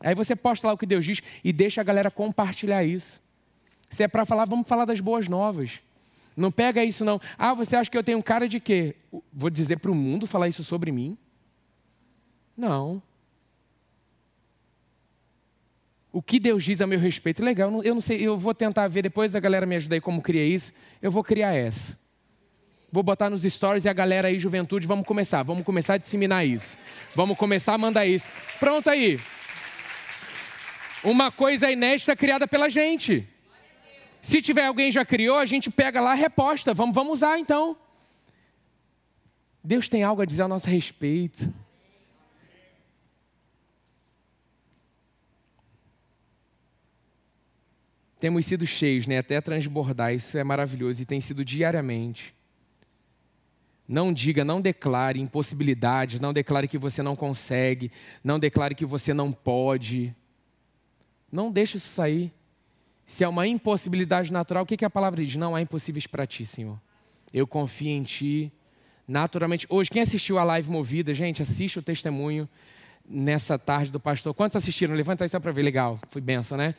[0.00, 3.22] Aí você posta lá o que Deus diz e deixa a galera compartilhar isso.
[3.88, 5.80] Se é para falar, vamos falar das boas novas.
[6.36, 7.20] Não pega isso não.
[7.38, 8.96] Ah, você acha que eu tenho cara de quê?
[9.32, 11.16] Vou dizer para o mundo falar isso sobre mim?
[12.56, 13.00] Não.
[16.14, 17.42] O que Deus diz a meu respeito.
[17.42, 20.22] Legal, eu não sei, eu vou tentar ver depois a galera me ajuda aí como
[20.22, 20.72] criar isso.
[21.02, 21.98] Eu vou criar essa.
[22.92, 25.42] Vou botar nos stories e a galera aí, juventude, vamos começar.
[25.42, 26.78] Vamos começar a disseminar isso.
[27.16, 28.28] Vamos começar a mandar isso.
[28.60, 29.18] Pronto aí.
[31.02, 33.28] Uma coisa inédita criada pela gente.
[34.22, 36.72] Se tiver alguém já criou, a gente pega lá, reposta.
[36.72, 37.76] Vamos, vamos usar então.
[39.64, 41.52] Deus tem algo a dizer a nosso respeito.
[48.24, 52.34] Temos sido cheios, né, até transbordar, isso é maravilhoso e tem sido diariamente.
[53.86, 57.92] Não diga, não declare impossibilidades, não declare que você não consegue,
[58.24, 60.16] não declare que você não pode.
[61.30, 62.32] Não deixe isso sair.
[63.04, 65.36] Se é uma impossibilidade natural, o que, que a palavra diz?
[65.36, 66.80] Não há impossíveis para ti, Senhor.
[67.30, 68.50] Eu confio em ti.
[69.06, 72.48] Naturalmente, hoje, quem assistiu a live movida, gente, assiste o testemunho
[73.06, 74.32] nessa tarde do pastor.
[74.32, 74.94] Quantos assistiram?
[74.94, 76.00] Levanta aí só para ver, legal.
[76.08, 76.74] Foi benção, né?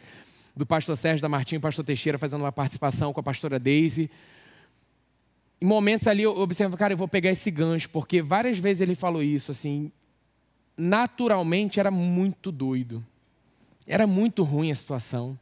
[0.55, 4.09] Do pastor Sérgio da Martinho e pastor Teixeira fazendo uma participação com a pastora Daisy.
[5.59, 8.95] Em momentos ali eu observo, cara, eu vou pegar esse gancho, porque várias vezes ele
[8.95, 9.91] falou isso, assim,
[10.77, 13.05] naturalmente era muito doido.
[13.87, 15.39] Era muito ruim a situação.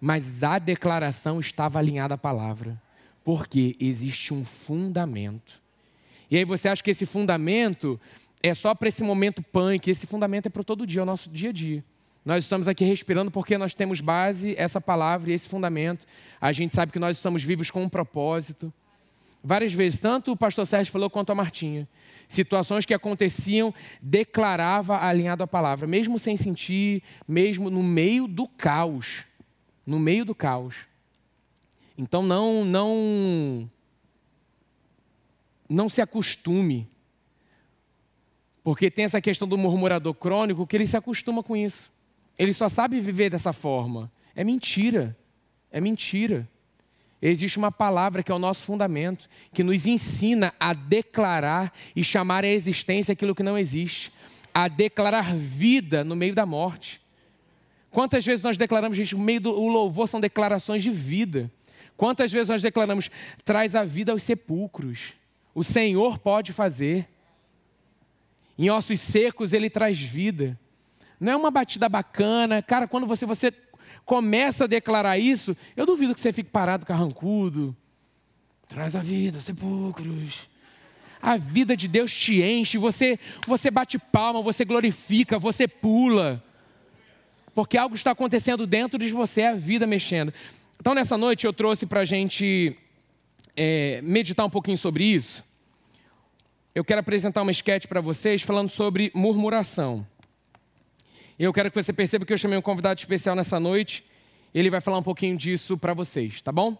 [0.00, 2.80] Mas a declaração estava alinhada à palavra.
[3.24, 5.60] Porque existe um fundamento.
[6.30, 7.98] E aí você acha que esse fundamento
[8.42, 11.28] é só para esse momento punk, esse fundamento é para todo dia, é o nosso
[11.28, 11.84] dia a dia.
[12.24, 16.06] Nós estamos aqui respirando porque nós temos base, essa palavra e esse fundamento.
[16.40, 18.72] A gente sabe que nós estamos vivos com um propósito.
[19.42, 21.88] Várias vezes, tanto o pastor Sérgio falou quanto a Martinha.
[22.28, 29.24] Situações que aconteciam, declarava alinhado à palavra, mesmo sem sentir, mesmo no meio do caos.
[29.86, 30.74] No meio do caos.
[31.96, 33.70] Então não, não,
[35.68, 36.88] não se acostume.
[38.62, 41.90] Porque tem essa questão do murmurador crônico que ele se acostuma com isso.
[42.38, 44.10] Ele só sabe viver dessa forma.
[44.34, 45.16] É mentira.
[45.70, 46.48] É mentira.
[47.20, 52.44] Existe uma palavra que é o nosso fundamento, que nos ensina a declarar e chamar
[52.44, 54.12] à existência aquilo que não existe,
[54.54, 57.00] a declarar vida no meio da morte.
[57.90, 61.50] Quantas vezes nós declaramos, gente, no meio do louvor são declarações de vida.
[61.96, 63.10] Quantas vezes nós declaramos,
[63.44, 65.14] traz a vida aos sepulcros.
[65.52, 67.08] O Senhor pode fazer.
[68.56, 70.58] Em ossos secos ele traz vida.
[71.20, 72.62] Não é uma batida bacana.
[72.62, 73.52] Cara, quando você, você
[74.04, 77.76] começa a declarar isso, eu duvido que você fique parado carrancudo.
[78.68, 80.48] Traz a vida, sepulcros.
[81.20, 86.42] A vida de Deus te enche, você, você bate palma, você glorifica, você pula.
[87.54, 90.32] Porque algo está acontecendo dentro de você, é a vida mexendo.
[90.80, 92.76] Então, nessa noite, eu trouxe para a gente
[93.56, 95.44] é, meditar um pouquinho sobre isso.
[96.72, 100.06] Eu quero apresentar uma esquete para vocês falando sobre murmuração.
[101.38, 104.04] Eu quero que você perceba que eu chamei um convidado especial nessa noite.
[104.52, 106.76] Ele vai falar um pouquinho disso para vocês, tá bom?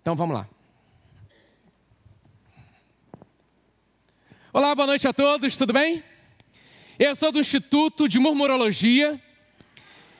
[0.00, 0.48] Então vamos lá.
[4.52, 6.02] Olá, boa noite a todos, tudo bem?
[6.98, 9.20] Eu sou do Instituto de Murmurologia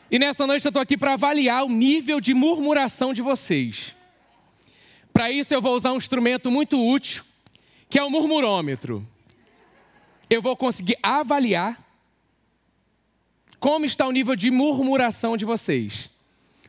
[0.08, 3.92] e nessa noite eu estou aqui para avaliar o nível de murmuração de vocês.
[5.12, 7.24] Para isso eu vou usar um instrumento muito útil,
[7.88, 9.04] que é o murmurômetro.
[10.30, 11.83] Eu vou conseguir avaliar
[13.58, 16.10] como está o nível de murmuração de vocês?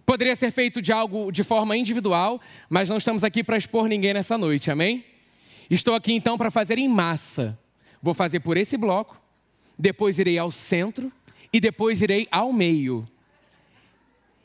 [0.05, 4.13] Poderia ser feito de algo de forma individual, mas não estamos aqui para expor ninguém
[4.13, 5.03] nessa noite, amém?
[5.69, 7.57] Estou aqui então para fazer em massa.
[8.01, 9.19] Vou fazer por esse bloco,
[9.79, 11.11] depois irei ao centro
[11.51, 13.07] e depois irei ao meio.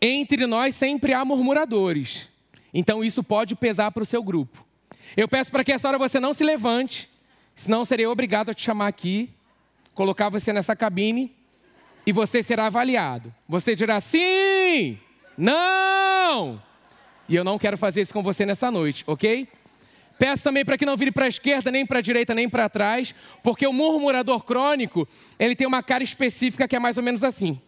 [0.00, 2.28] Entre nós sempre há murmuradores,
[2.72, 4.64] então isso pode pesar para o seu grupo.
[5.14, 7.06] Eu peço para que essa hora você não se levante,
[7.54, 9.28] senão serei obrigado a te chamar aqui,
[9.94, 11.36] colocar você nessa cabine
[12.10, 13.32] e você será avaliado.
[13.48, 14.98] Você dirá sim,
[15.38, 16.60] não.
[17.28, 19.46] E eu não quero fazer isso com você nessa noite, ok?
[20.18, 22.68] Peço também para que não vire para a esquerda, nem para a direita, nem para
[22.68, 27.22] trás, porque o murmurador crônico, ele tem uma cara específica que é mais ou menos
[27.22, 27.60] assim.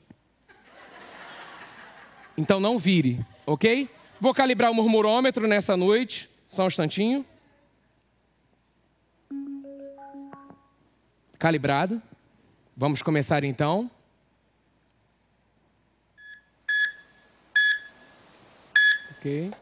[2.36, 3.88] Então não vire, ok?
[4.20, 7.24] Vou calibrar o murmurômetro nessa noite, só um instantinho.
[11.38, 12.02] Calibrado.
[12.76, 13.88] Vamos começar então.
[19.22, 19.52] Ok.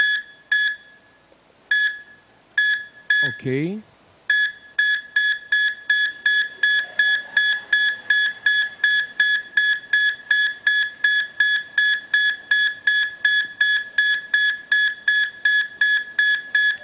[3.22, 3.82] Ok.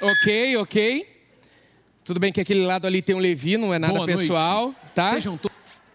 [0.03, 1.09] Ok, ok.
[2.05, 4.79] Tudo bem que aquele lado ali tem um Levi, não é nada Boa pessoal, noite.
[4.95, 5.15] tá?
[5.15, 5.51] Sejam to...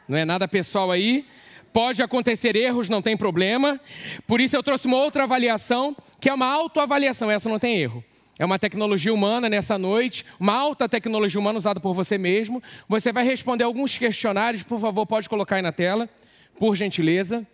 [0.07, 1.27] Não é nada pessoal aí.
[1.73, 3.79] Pode acontecer erros, não tem problema.
[4.27, 7.31] Por isso eu trouxe uma outra avaliação, que é uma autoavaliação.
[7.31, 8.03] Essa não tem erro.
[8.37, 12.61] É uma tecnologia humana nessa noite, uma alta tecnologia humana usada por você mesmo.
[12.89, 16.09] Você vai responder alguns questionários, por favor, pode colocar aí na tela,
[16.57, 17.45] por gentileza,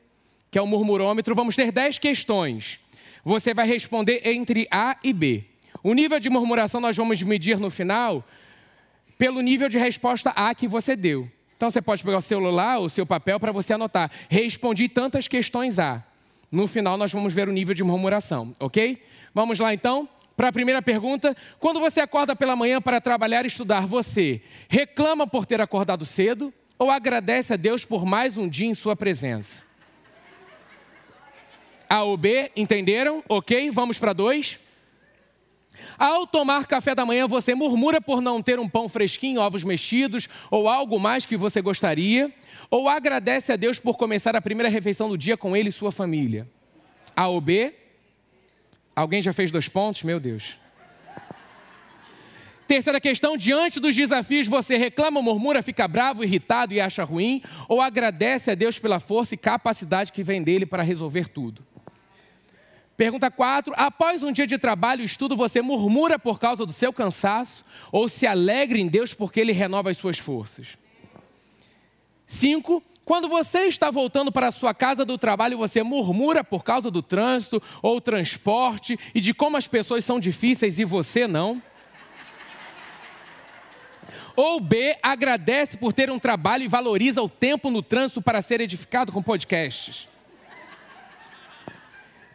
[0.50, 1.36] que é o murmurômetro.
[1.36, 2.80] Vamos ter 10 questões.
[3.24, 5.44] Você vai responder entre A e B.
[5.84, 8.26] O nível de murmuração nós vamos medir no final
[9.18, 11.30] pelo nível de resposta A que você deu.
[11.58, 14.12] Então você pode pegar o celular, o seu papel, para você anotar.
[14.30, 16.04] Respondi tantas questões A.
[16.52, 19.04] No final nós vamos ver o nível de murmuração, ok?
[19.34, 20.08] Vamos lá então?
[20.36, 24.40] Para a primeira pergunta, quando você acorda pela manhã para trabalhar e estudar, você
[24.70, 28.96] reclama por ter acordado cedo ou agradece a Deus por mais um dia em sua
[28.96, 29.64] presença?
[31.90, 33.24] A ou B, entenderam?
[33.28, 34.60] Ok, vamos para dois.
[35.98, 40.28] Ao tomar café da manhã, você murmura por não ter um pão fresquinho, ovos mexidos
[40.52, 42.32] ou algo mais que você gostaria?
[42.70, 45.92] Ou agradece a Deus por começar a primeira refeição do dia com ele e sua
[45.92, 46.48] família?
[47.16, 47.74] A ou B?
[48.96, 50.04] Alguém já fez dois pontos?
[50.04, 50.58] Meu Deus.
[52.68, 57.42] Terceira questão: diante dos desafios, você reclama, murmura, fica bravo, irritado e acha ruim?
[57.68, 61.66] Ou agradece a Deus pela força e capacidade que vem dele para resolver tudo?
[62.98, 63.76] Pergunta 4.
[63.78, 68.10] Após um dia de trabalho e estudo, você murmura por causa do seu cansaço ou
[68.10, 70.70] se alegra em Deus porque Ele renova as suas forças?
[72.26, 72.82] 5.
[73.06, 77.04] Quando você está voltando para a sua casa do trabalho, você murmura por causa do
[77.04, 81.62] trânsito ou transporte e de como as pessoas são difíceis e você não?
[84.36, 88.60] Ou B, agradece por ter um trabalho e valoriza o tempo no trânsito para ser
[88.60, 90.08] edificado com podcasts.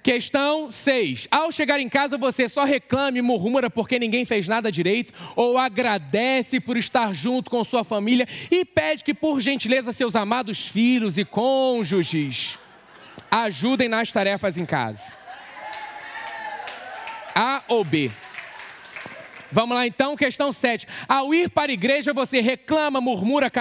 [0.02, 1.28] Questão 6.
[1.30, 5.56] Ao chegar em casa, você só reclama e murmura porque ninguém fez nada direito, ou
[5.56, 11.18] agradece por estar junto com sua família e pede que, por gentileza, seus amados filhos
[11.18, 12.58] e cônjuges
[13.30, 15.12] ajudem nas tarefas em casa.
[17.34, 18.10] A ou B?
[19.52, 20.86] Vamos lá então, questão 7.
[21.06, 23.52] Ao ir para a igreja, você reclama, murmura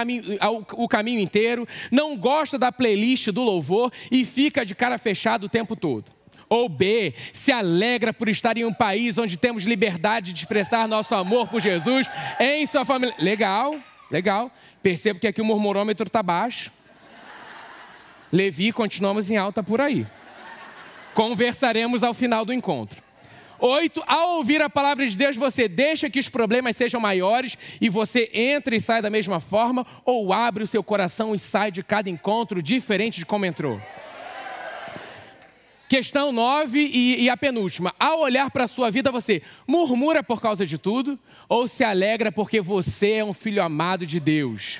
[0.72, 5.48] o caminho inteiro, não gosta da playlist do louvor e fica de cara fechada o
[5.48, 6.21] tempo todo.
[6.52, 11.14] Ou B, se alegra por estar em um país onde temos liberdade de expressar nosso
[11.14, 12.06] amor por Jesus
[12.38, 13.14] em sua família.
[13.18, 13.74] Legal,
[14.10, 14.52] legal.
[14.82, 16.70] Percebo que aqui o murmurômetro está baixo.
[18.30, 20.06] Levi, continuamos em alta por aí.
[21.14, 23.02] Conversaremos ao final do encontro.
[23.58, 27.88] Oito, ao ouvir a palavra de Deus, você deixa que os problemas sejam maiores e
[27.88, 31.82] você entra e sai da mesma forma, ou abre o seu coração e sai de
[31.82, 33.80] cada encontro diferente de como entrou.
[35.92, 37.94] Questão 9 e, e, a penúltima.
[38.00, 42.32] Ao olhar para a sua vida, você murmura por causa de tudo ou se alegra
[42.32, 44.78] porque você é um filho amado de Deus?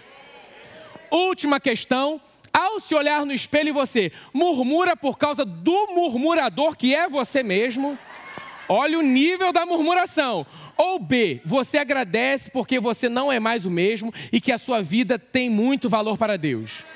[1.10, 2.18] Última questão.
[2.50, 7.98] Ao se olhar no espelho, você murmura por causa do murmurador que é você mesmo?
[8.66, 10.46] Olha o nível da murmuração.
[10.78, 14.80] Ou B, você agradece porque você não é mais o mesmo e que a sua
[14.80, 16.90] vida tem muito valor para Deus.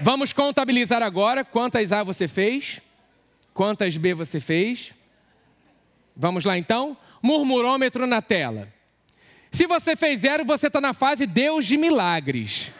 [0.00, 2.80] Vamos contabilizar agora quantas A você fez,
[3.54, 4.92] quantas B você fez.
[6.14, 6.96] Vamos lá então?
[7.22, 8.72] Murmurômetro na tela.
[9.50, 12.70] Se você fez zero, você está na fase Deus de milagres.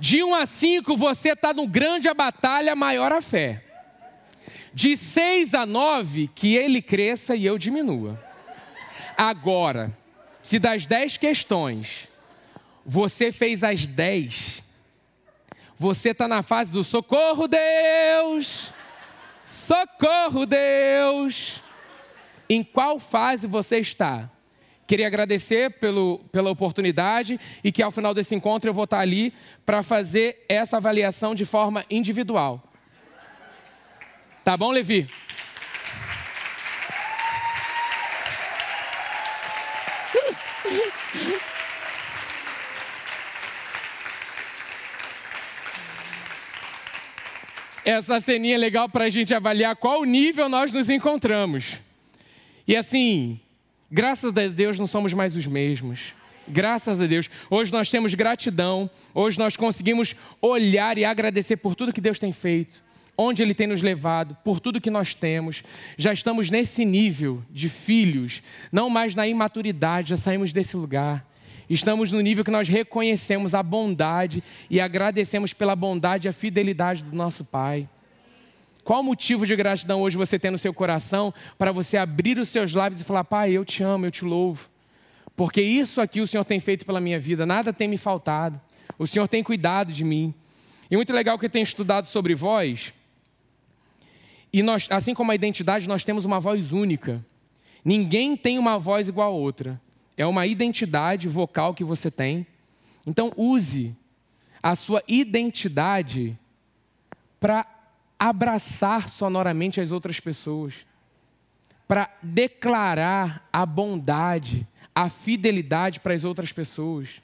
[0.00, 3.62] De 1 a 5, você está no grande a batalha, maior a fé.
[4.72, 8.20] De 6 a 9, que ele cresça e eu diminua.
[9.16, 9.96] Agora,
[10.42, 12.08] se das 10 questões
[12.84, 14.63] você fez as 10,
[15.78, 18.72] você está na fase do socorro, Deus!
[19.42, 21.62] Socorro, Deus!
[22.48, 24.30] Em qual fase você está?
[24.86, 29.32] Queria agradecer pelo, pela oportunidade e que ao final desse encontro eu vou estar ali
[29.64, 32.62] para fazer essa avaliação de forma individual.
[34.44, 35.08] Tá bom, Levi?
[47.84, 51.74] Essa ceninha é legal para a gente avaliar qual nível nós nos encontramos.
[52.66, 53.38] E assim,
[53.90, 56.14] graças a Deus não somos mais os mesmos.
[56.48, 57.28] Graças a Deus.
[57.50, 58.88] Hoje nós temos gratidão.
[59.14, 62.82] Hoje nós conseguimos olhar e agradecer por tudo que Deus tem feito
[63.16, 65.62] onde Ele tem nos levado, por tudo que nós temos.
[65.96, 68.42] Já estamos nesse nível de filhos,
[68.72, 71.24] não mais na imaturidade, já saímos desse lugar.
[71.68, 77.04] Estamos no nível que nós reconhecemos a bondade e agradecemos pela bondade e a fidelidade
[77.04, 77.88] do nosso Pai.
[78.82, 82.74] Qual motivo de gratidão hoje você tem no seu coração para você abrir os seus
[82.74, 84.68] lábios e falar: Pai, eu te amo, eu te louvo.
[85.34, 88.60] Porque isso aqui o Senhor tem feito pela minha vida, nada tem me faltado.
[88.98, 90.34] O Senhor tem cuidado de mim.
[90.90, 92.92] E muito legal que eu tenho estudado sobre voz.
[94.52, 97.24] E nós, assim como a identidade, nós temos uma voz única.
[97.84, 99.80] Ninguém tem uma voz igual a outra.
[100.16, 102.46] É uma identidade vocal que você tem.
[103.06, 103.94] Então, use
[104.62, 106.38] a sua identidade
[107.38, 107.66] para
[108.18, 110.74] abraçar sonoramente as outras pessoas,
[111.86, 117.20] para declarar a bondade, a fidelidade para as outras pessoas.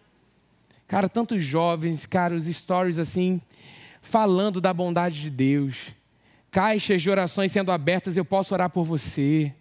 [0.87, 3.41] Cara, tantos jovens, cara, os stories assim,
[4.03, 5.95] falando da bondade de Deus
[6.51, 9.55] caixas de orações sendo abertas, eu posso orar por você.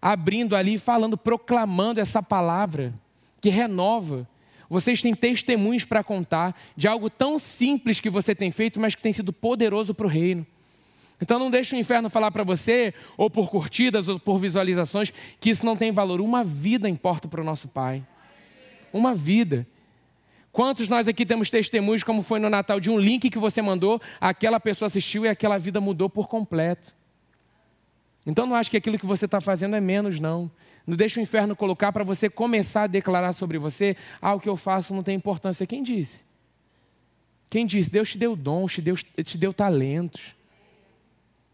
[0.00, 2.94] Abrindo ali, falando, proclamando essa palavra
[3.40, 4.28] que renova.
[4.68, 9.02] Vocês têm testemunhos para contar de algo tão simples que você tem feito, mas que
[9.02, 10.46] tem sido poderoso para o reino.
[11.20, 15.50] Então não deixe o inferno falar para você, ou por curtidas, ou por visualizações, que
[15.50, 16.20] isso não tem valor.
[16.20, 18.02] Uma vida importa para o nosso Pai.
[18.92, 19.66] Uma vida.
[20.52, 24.00] Quantos nós aqui temos testemunhos, como foi no Natal, de um link que você mandou,
[24.20, 26.92] aquela pessoa assistiu e aquela vida mudou por completo?
[28.26, 30.50] Então não acho que aquilo que você está fazendo é menos, não.
[30.86, 34.48] Não deixa o inferno colocar para você começar a declarar sobre você: ah, o que
[34.48, 35.66] eu faço não tem importância.
[35.66, 36.20] Quem disse?
[37.48, 37.90] Quem disse?
[37.90, 40.34] Deus te deu dons, te deu, te deu talentos,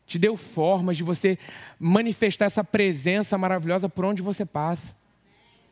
[0.06, 1.38] te deu formas de você
[1.78, 4.94] manifestar essa presença maravilhosa por onde você passa.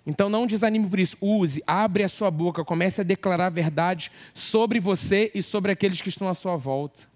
[0.06, 1.16] Então não desanime por isso.
[1.20, 6.08] Use, abre a sua boca, comece a declarar verdades sobre você e sobre aqueles que
[6.08, 7.08] estão à sua volta.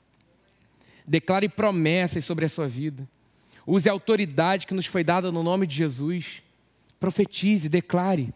[1.06, 3.08] Declare promessas sobre a sua vida.
[3.70, 6.42] Use a autoridade que nos foi dada no nome de Jesus.
[6.98, 8.32] Profetize, declare.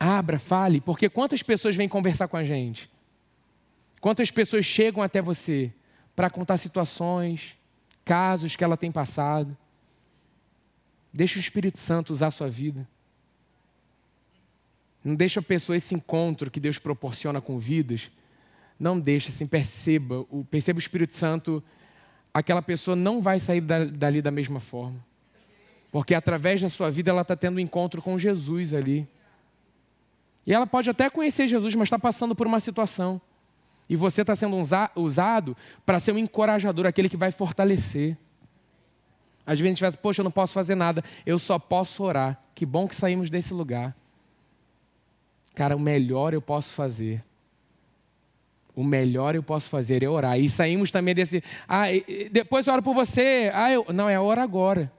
[0.00, 2.90] Abra, fale, porque quantas pessoas vêm conversar com a gente?
[4.00, 5.72] Quantas pessoas chegam até você
[6.16, 7.56] para contar situações,
[8.04, 9.56] casos que ela tem passado?
[11.12, 12.88] Deixa o Espírito Santo usar a sua vida.
[15.04, 18.10] Não deixa a pessoa esse encontro que Deus proporciona com vidas.
[18.76, 20.26] Não deixa, assim, perceba.
[20.50, 21.62] Perceba o Espírito Santo.
[22.32, 25.04] Aquela pessoa não vai sair dali da mesma forma.
[25.90, 29.08] Porque através da sua vida ela está tendo um encontro com Jesus ali.
[30.46, 33.20] E ela pode até conhecer Jesus, mas está passando por uma situação.
[33.88, 34.56] E você está sendo
[34.94, 38.16] usado para ser um encorajador, aquele que vai fortalecer.
[39.44, 42.40] Às vezes a gente fala, poxa, eu não posso fazer nada, eu só posso orar.
[42.54, 43.96] Que bom que saímos desse lugar.
[45.56, 47.24] Cara, o melhor eu posso fazer.
[48.74, 50.38] O melhor eu posso fazer é orar.
[50.38, 51.42] E saímos também desse.
[51.68, 51.86] Ah,
[52.30, 53.50] depois eu oro por você.
[53.52, 53.84] Ah, eu...
[53.92, 54.90] Não, é hora agora.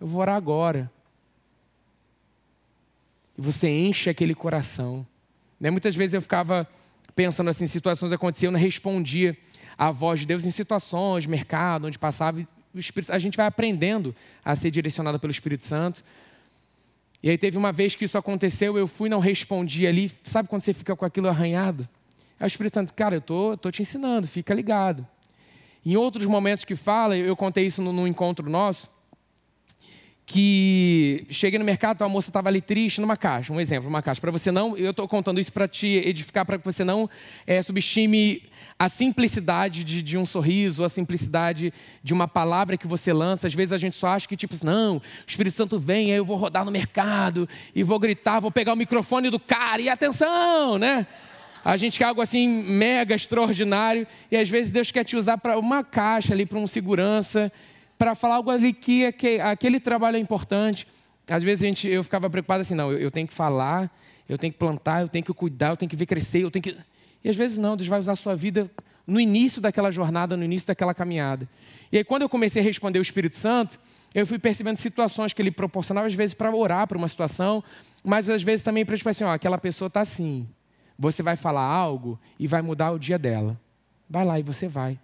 [0.00, 0.90] Eu vou orar agora.
[3.36, 5.06] E você enche aquele coração.
[5.60, 5.70] Né?
[5.70, 6.68] Muitas vezes eu ficava
[7.14, 9.36] pensando assim, situações aconteciam, eu não respondia
[9.78, 12.46] à voz de Deus em situações, mercado, onde passava.
[13.08, 14.14] a gente vai aprendendo
[14.44, 16.04] a ser direcionado pelo Espírito Santo.
[17.22, 20.12] E aí teve uma vez que isso aconteceu, eu fui não respondi ali.
[20.24, 21.88] Sabe quando você fica com aquilo arranhado?
[22.38, 25.06] Aí o Espírito Santo, cara, eu tô, tô te ensinando, fica ligado.
[25.84, 28.90] Em outros momentos que fala, eu contei isso no, encontro nosso,
[30.26, 34.20] que cheguei no mercado, a moça estava ali triste numa caixa, um exemplo, uma caixa.
[34.20, 37.08] Para você não, eu estou contando isso para te edificar, para que você não
[37.46, 38.42] é, subestime
[38.78, 41.72] a simplicidade de, de, um sorriso, a simplicidade
[42.02, 43.46] de uma palavra que você lança.
[43.46, 46.24] Às vezes a gente só acha que, tipo, não, o Espírito Santo vem, aí eu
[46.24, 50.78] vou rodar no mercado e vou gritar, vou pegar o microfone do cara e atenção,
[50.78, 51.06] né?
[51.66, 55.58] A gente quer algo assim mega extraordinário e às vezes Deus quer te usar para
[55.58, 57.52] uma caixa ali, para um segurança,
[57.98, 60.86] para falar algo ali que, que aquele trabalho é importante.
[61.28, 63.90] Às vezes a gente, eu ficava preocupado assim, não, eu, eu tenho que falar,
[64.28, 66.62] eu tenho que plantar, eu tenho que cuidar, eu tenho que ver crescer, eu tenho
[66.62, 66.76] que
[67.24, 68.70] e às vezes não, Deus vai usar a sua vida
[69.04, 71.48] no início daquela jornada, no início daquela caminhada.
[71.90, 73.80] E aí, quando eu comecei a responder o Espírito Santo,
[74.14, 77.64] eu fui percebendo situações que ele proporcionava, às vezes, para orar para uma situação,
[78.04, 80.46] mas às vezes também para tipo assim: ó, aquela pessoa está assim.
[80.98, 83.60] Você vai falar algo e vai mudar o dia dela.
[84.08, 84.98] Vai lá e você vai.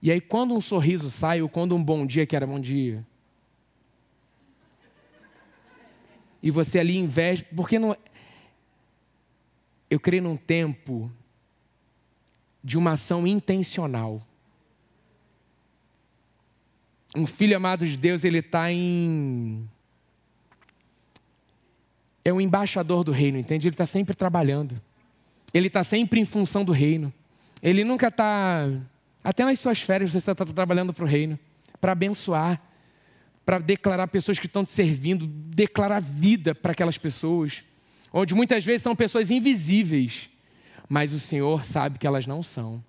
[0.00, 3.04] E aí, quando um sorriso sai, ou quando um bom dia, que era bom dia,
[6.42, 7.96] e você ali investe, porque não,
[9.90, 11.10] eu creio num tempo
[12.62, 14.22] de uma ação intencional.
[17.16, 19.68] Um filho amado de Deus, ele está em.
[22.28, 23.68] É um embaixador do reino, entende?
[23.68, 24.80] Ele está sempre trabalhando.
[25.52, 27.12] Ele está sempre em função do reino.
[27.62, 28.68] Ele nunca está.
[29.22, 31.38] Até nas suas férias você está trabalhando para o reino
[31.80, 32.60] para abençoar,
[33.44, 37.62] para declarar pessoas que estão te servindo, declarar vida para aquelas pessoas
[38.12, 40.30] onde muitas vezes são pessoas invisíveis,
[40.88, 42.82] mas o Senhor sabe que elas não são.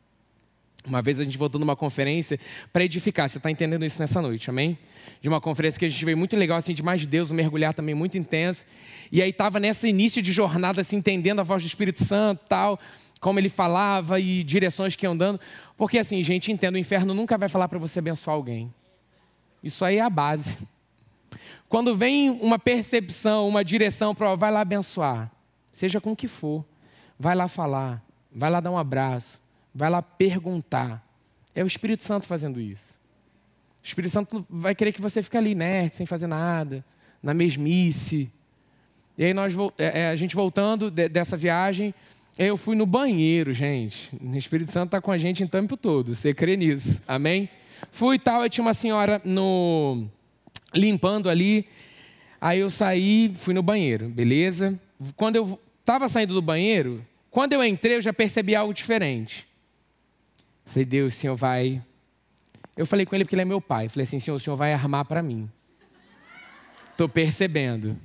[0.88, 2.40] Uma vez a gente voltou numa conferência
[2.72, 4.78] para edificar, você está entendendo isso nessa noite, amém?
[5.22, 7.36] De uma conferência que a gente veio muito legal, assim, de mais de Deus, um
[7.36, 8.66] mergulhar também muito intenso.
[9.12, 12.80] E aí estava nesse início de jornada, assim, entendendo a voz do Espírito Santo tal,
[13.20, 15.40] como ele falava e direções que iam dando.
[15.76, 18.74] Porque assim, gente, entenda, o inferno nunca vai falar para você abençoar alguém.
[19.64, 20.58] Isso aí é a base.
[21.68, 25.32] Quando vem uma percepção, uma direção para, vai lá abençoar,
[25.72, 26.66] seja com o que for,
[27.18, 28.04] vai lá falar,
[28.34, 29.40] vai lá dar um abraço,
[29.74, 31.06] vai lá perguntar.
[31.54, 32.98] É o Espírito Santo fazendo isso.
[33.84, 36.84] O Espírito Santo vai querer que você fique ali inerte, sem fazer nada,
[37.22, 38.32] na mesmice.
[39.20, 41.94] E aí nós, é, é, a gente voltando dessa viagem,
[42.38, 44.10] eu fui no banheiro, gente.
[44.18, 46.16] O Espírito Santo está com a gente em tempo todo.
[46.16, 47.02] Você crê nisso?
[47.06, 47.50] Amém?
[47.92, 50.08] Fui e tal, e tinha uma senhora no
[50.74, 51.68] limpando ali.
[52.40, 54.80] Aí eu saí, fui no banheiro, beleza?
[55.18, 59.46] Quando eu estava saindo do banheiro, quando eu entrei, eu já percebi algo diferente.
[60.64, 61.84] Falei, Deus, o Senhor vai.
[62.78, 63.90] Eu falei com ele porque ele é meu pai.
[63.90, 65.52] Falei assim, Senhor, o Senhor vai armar para mim.
[66.94, 68.00] Estou percebendo.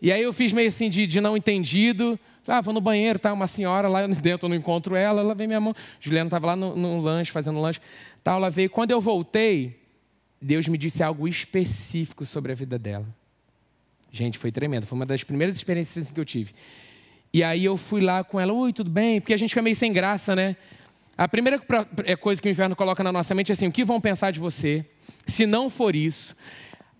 [0.00, 2.18] E aí eu fiz meio assim de, de não entendido.
[2.46, 5.48] Ah, vou no banheiro, tá uma senhora lá dentro, eu não encontro ela, ela veio
[5.48, 5.74] minha mão.
[6.00, 7.80] Juliana estava lá no, no lanche, fazendo lanche.
[8.24, 8.70] Tal, ela veio.
[8.70, 9.78] Quando eu voltei,
[10.40, 13.06] Deus me disse algo específico sobre a vida dela.
[14.10, 14.86] Gente, foi tremendo.
[14.86, 16.54] Foi uma das primeiras experiências que eu tive.
[17.32, 19.20] E aí eu fui lá com ela, oi, tudo bem?
[19.20, 20.56] Porque a gente fica meio sem graça, né?
[21.16, 21.60] A primeira
[22.04, 24.30] é, coisa que o inferno coloca na nossa mente é assim: o que vão pensar
[24.30, 24.86] de você?
[25.26, 26.34] Se não for isso,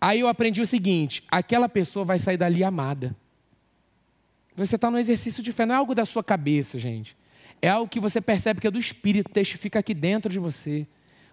[0.00, 3.16] Aí eu aprendi o seguinte: aquela pessoa vai sair dali amada.
[4.56, 7.16] Você está no exercício de fé, não é algo da sua cabeça, gente.
[7.62, 10.86] É algo que você percebe que é do Espírito, testifica aqui dentro de você.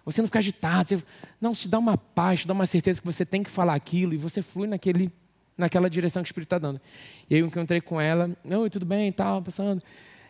[0.04, 1.04] Você não fica agitado, você...
[1.40, 4.14] não, te dá uma paz, te dá uma certeza que você tem que falar aquilo
[4.14, 5.10] e você flui naquele,
[5.58, 6.80] naquela direção que o Espírito está dando.
[7.28, 9.82] E aí eu encontrei com ela, oi, tudo bem, tal, passando.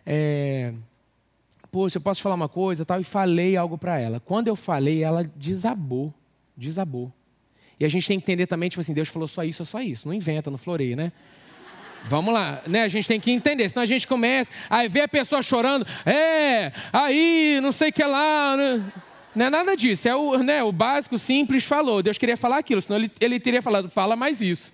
[0.04, 0.72] É...
[1.70, 4.18] Poxa, eu posso falar uma coisa, tal, e falei algo para ela.
[4.18, 6.14] Quando eu falei, ela desabou,
[6.56, 7.12] desabou.
[7.78, 9.80] E a gente tem que entender também, tipo assim, Deus falou só isso, é só
[9.80, 10.08] isso.
[10.08, 11.12] Não inventa, não floreia, né?
[12.08, 12.82] Vamos lá, né?
[12.82, 16.72] A gente tem que entender, senão a gente começa, aí vê a pessoa chorando, é,
[16.92, 18.56] aí, não sei o que lá.
[18.56, 18.84] Né?
[19.34, 22.02] Não é nada disso, é o, né, o básico, simples, falou.
[22.02, 24.72] Deus queria falar aquilo, senão ele, ele teria falado, fala mais isso.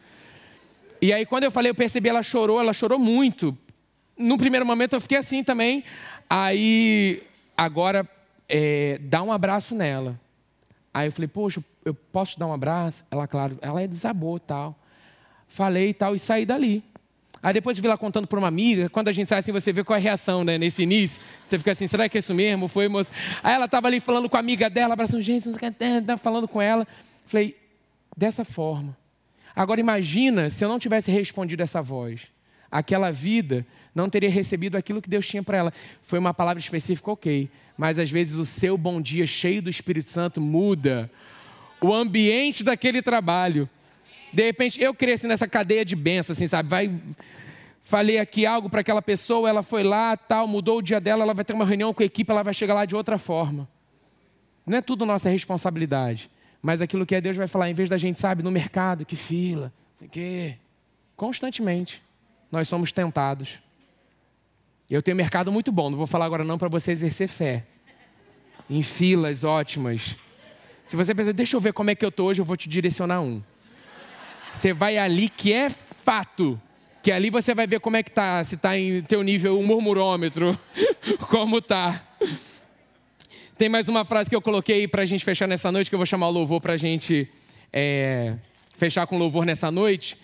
[1.01, 3.57] E aí, quando eu falei, eu percebi, ela chorou, ela chorou muito.
[4.17, 5.83] No primeiro momento eu fiquei assim também.
[6.31, 7.23] Aí,
[7.57, 8.09] agora,
[8.49, 10.21] é, dá um abraço nela.
[10.95, 13.05] Aí eu falei, poxa, eu posso dar um abraço?
[13.11, 14.79] Ela, claro, ela é desabou tal.
[15.49, 16.85] Falei e tal, e saí dali.
[17.43, 19.73] Aí depois de vir lá contando para uma amiga, quando a gente sai assim, você
[19.73, 20.57] vê qual é a reação, né?
[20.59, 22.69] Nesse início, você fica assim, será que é isso mesmo?
[22.69, 23.11] Foi, moça?
[23.43, 26.63] Aí ela estava ali falando com a amiga dela, abraçando, gente, não tá falando com
[26.63, 26.87] ela.
[27.27, 27.57] Falei,
[28.17, 28.97] dessa forma.
[29.57, 32.23] Agora imagina se eu não tivesse respondido essa voz.
[32.71, 35.73] Aquela vida não teria recebido aquilo que Deus tinha para ela.
[36.03, 37.51] Foi uma palavra específica, ok.
[37.77, 41.11] Mas às vezes o seu bom dia cheio do Espírito Santo muda
[41.81, 43.69] o ambiente daquele trabalho.
[44.33, 46.69] De repente, eu cresci nessa cadeia de bênçãos, assim, sabe?
[46.69, 47.01] Vai,
[47.85, 51.35] falei aqui algo para aquela pessoa, ela foi lá, tal, mudou o dia dela, ela
[51.35, 53.69] vai ter uma reunião com a equipe, ela vai chegar lá de outra forma.
[54.65, 56.31] Não é tudo nossa responsabilidade,
[56.63, 59.17] mas aquilo que é Deus vai falar, em vez da gente, sabe, no mercado, que
[59.17, 59.73] fila,
[60.11, 60.55] que
[61.17, 62.03] constantemente
[62.51, 63.61] nós somos tentados.
[64.93, 67.65] Eu tenho mercado muito bom, não vou falar agora não para você exercer fé.
[68.69, 70.17] Em filas ótimas.
[70.85, 72.69] Se você pensa, deixa eu ver como é que eu estou hoje, eu vou te
[72.69, 73.43] direcionar um.
[74.53, 76.61] Você vai ali que é fato.
[77.03, 79.65] Que ali você vai ver como é que tá, se está em teu nível um
[79.65, 80.61] murmurômetro,
[81.31, 82.07] como tá.
[83.57, 85.99] Tem mais uma frase que eu coloquei para a gente fechar nessa noite, que eu
[85.99, 87.27] vou chamar o louvor para a gente
[87.73, 88.37] é,
[88.77, 90.19] fechar com louvor nessa noite,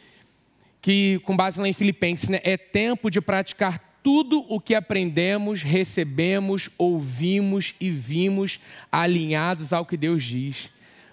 [0.83, 5.63] que com base lá em Filipenses, né, é tempo de praticar tudo o que aprendemos,
[5.63, 10.71] recebemos, ouvimos e vimos alinhados ao que Deus diz.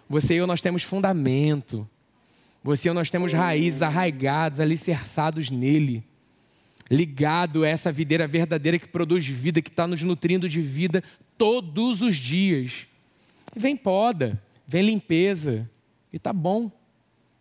[0.09, 1.87] Você e eu, nós temos fundamento.
[2.63, 6.03] Você e eu, nós temos raízes arraigadas, alicerçados nele.
[6.89, 11.03] Ligado a essa videira verdadeira que produz vida, que está nos nutrindo de vida
[11.37, 12.85] todos os dias.
[13.55, 15.69] Vem poda, vem limpeza.
[16.13, 16.71] E tá bom.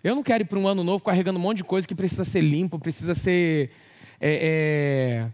[0.02, 2.24] Eu não quero ir para um ano novo carregando um monte de coisa que precisa
[2.24, 3.70] ser limpo, precisa ser
[4.20, 5.30] é, é,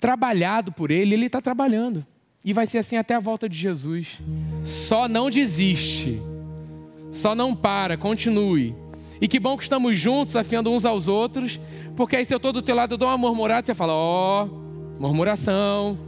[0.00, 1.14] trabalhado por ele.
[1.14, 2.04] Ele está trabalhando.
[2.44, 4.20] E vai ser assim até a volta de Jesus.
[4.64, 6.20] Só não desiste.
[7.10, 8.74] Só não para, continue.
[9.20, 11.58] E que bom que estamos juntos, afiando uns aos outros,
[11.96, 14.44] porque aí se eu estou do teu lado, eu dou uma murmurada, você fala, ó,
[14.44, 15.98] oh, murmuração,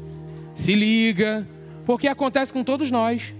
[0.54, 1.46] se liga,
[1.86, 3.32] porque acontece com todos nós.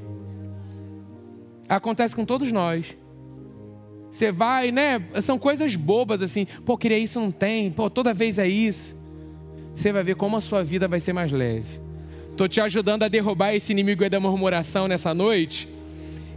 [1.69, 2.97] Acontece com todos nós.
[4.17, 5.03] Você vai, né?
[5.21, 6.47] São coisas bobas assim.
[6.65, 7.71] Pô, queria isso, não tem.
[7.71, 8.97] Pô, toda vez é isso.
[9.75, 11.69] Você vai ver como a sua vida vai ser mais leve.
[12.31, 15.69] Estou te ajudando a derrubar esse inimigo da murmuração nessa noite.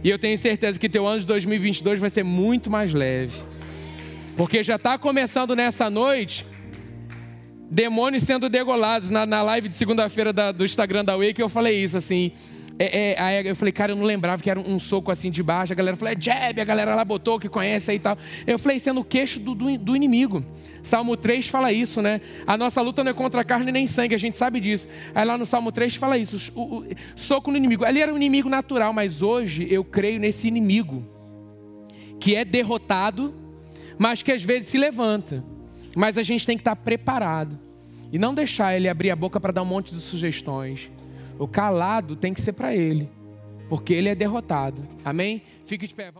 [0.04, 3.32] E eu tenho certeza que teu ano de 2022 vai ser muito mais leve.
[4.36, 6.44] Porque já está começando nessa noite
[7.70, 9.08] demônios sendo degolados.
[9.08, 12.30] Na, na live de segunda-feira do Instagram da Wake eu falei isso assim.
[12.82, 15.42] É, é, aí eu falei, cara, eu não lembrava que era um soco assim de
[15.42, 15.70] baixo.
[15.70, 18.16] A galera falou, é jab, a galera lá botou, que conhece aí e tal.
[18.46, 20.42] Eu falei, sendo o queixo do, do, do, inimigo.
[20.82, 22.22] Salmo 3 fala isso, né?
[22.46, 24.88] A nossa luta não é contra carne nem sangue, a gente sabe disso.
[25.14, 27.84] Aí lá no Salmo 3 fala isso, o, o soco no inimigo.
[27.84, 31.04] Ali era um inimigo natural, mas hoje eu creio nesse inimigo
[32.18, 33.34] que é derrotado,
[33.98, 35.44] mas que às vezes se levanta.
[35.94, 37.58] Mas a gente tem que estar preparado
[38.10, 40.90] e não deixar ele abrir a boca para dar um monte de sugestões.
[41.40, 43.08] O calado tem que ser para ele,
[43.66, 44.86] porque ele é derrotado.
[45.02, 45.40] Amém?
[45.64, 46.10] Fique de pé.
[46.10, 46.18] Vamos...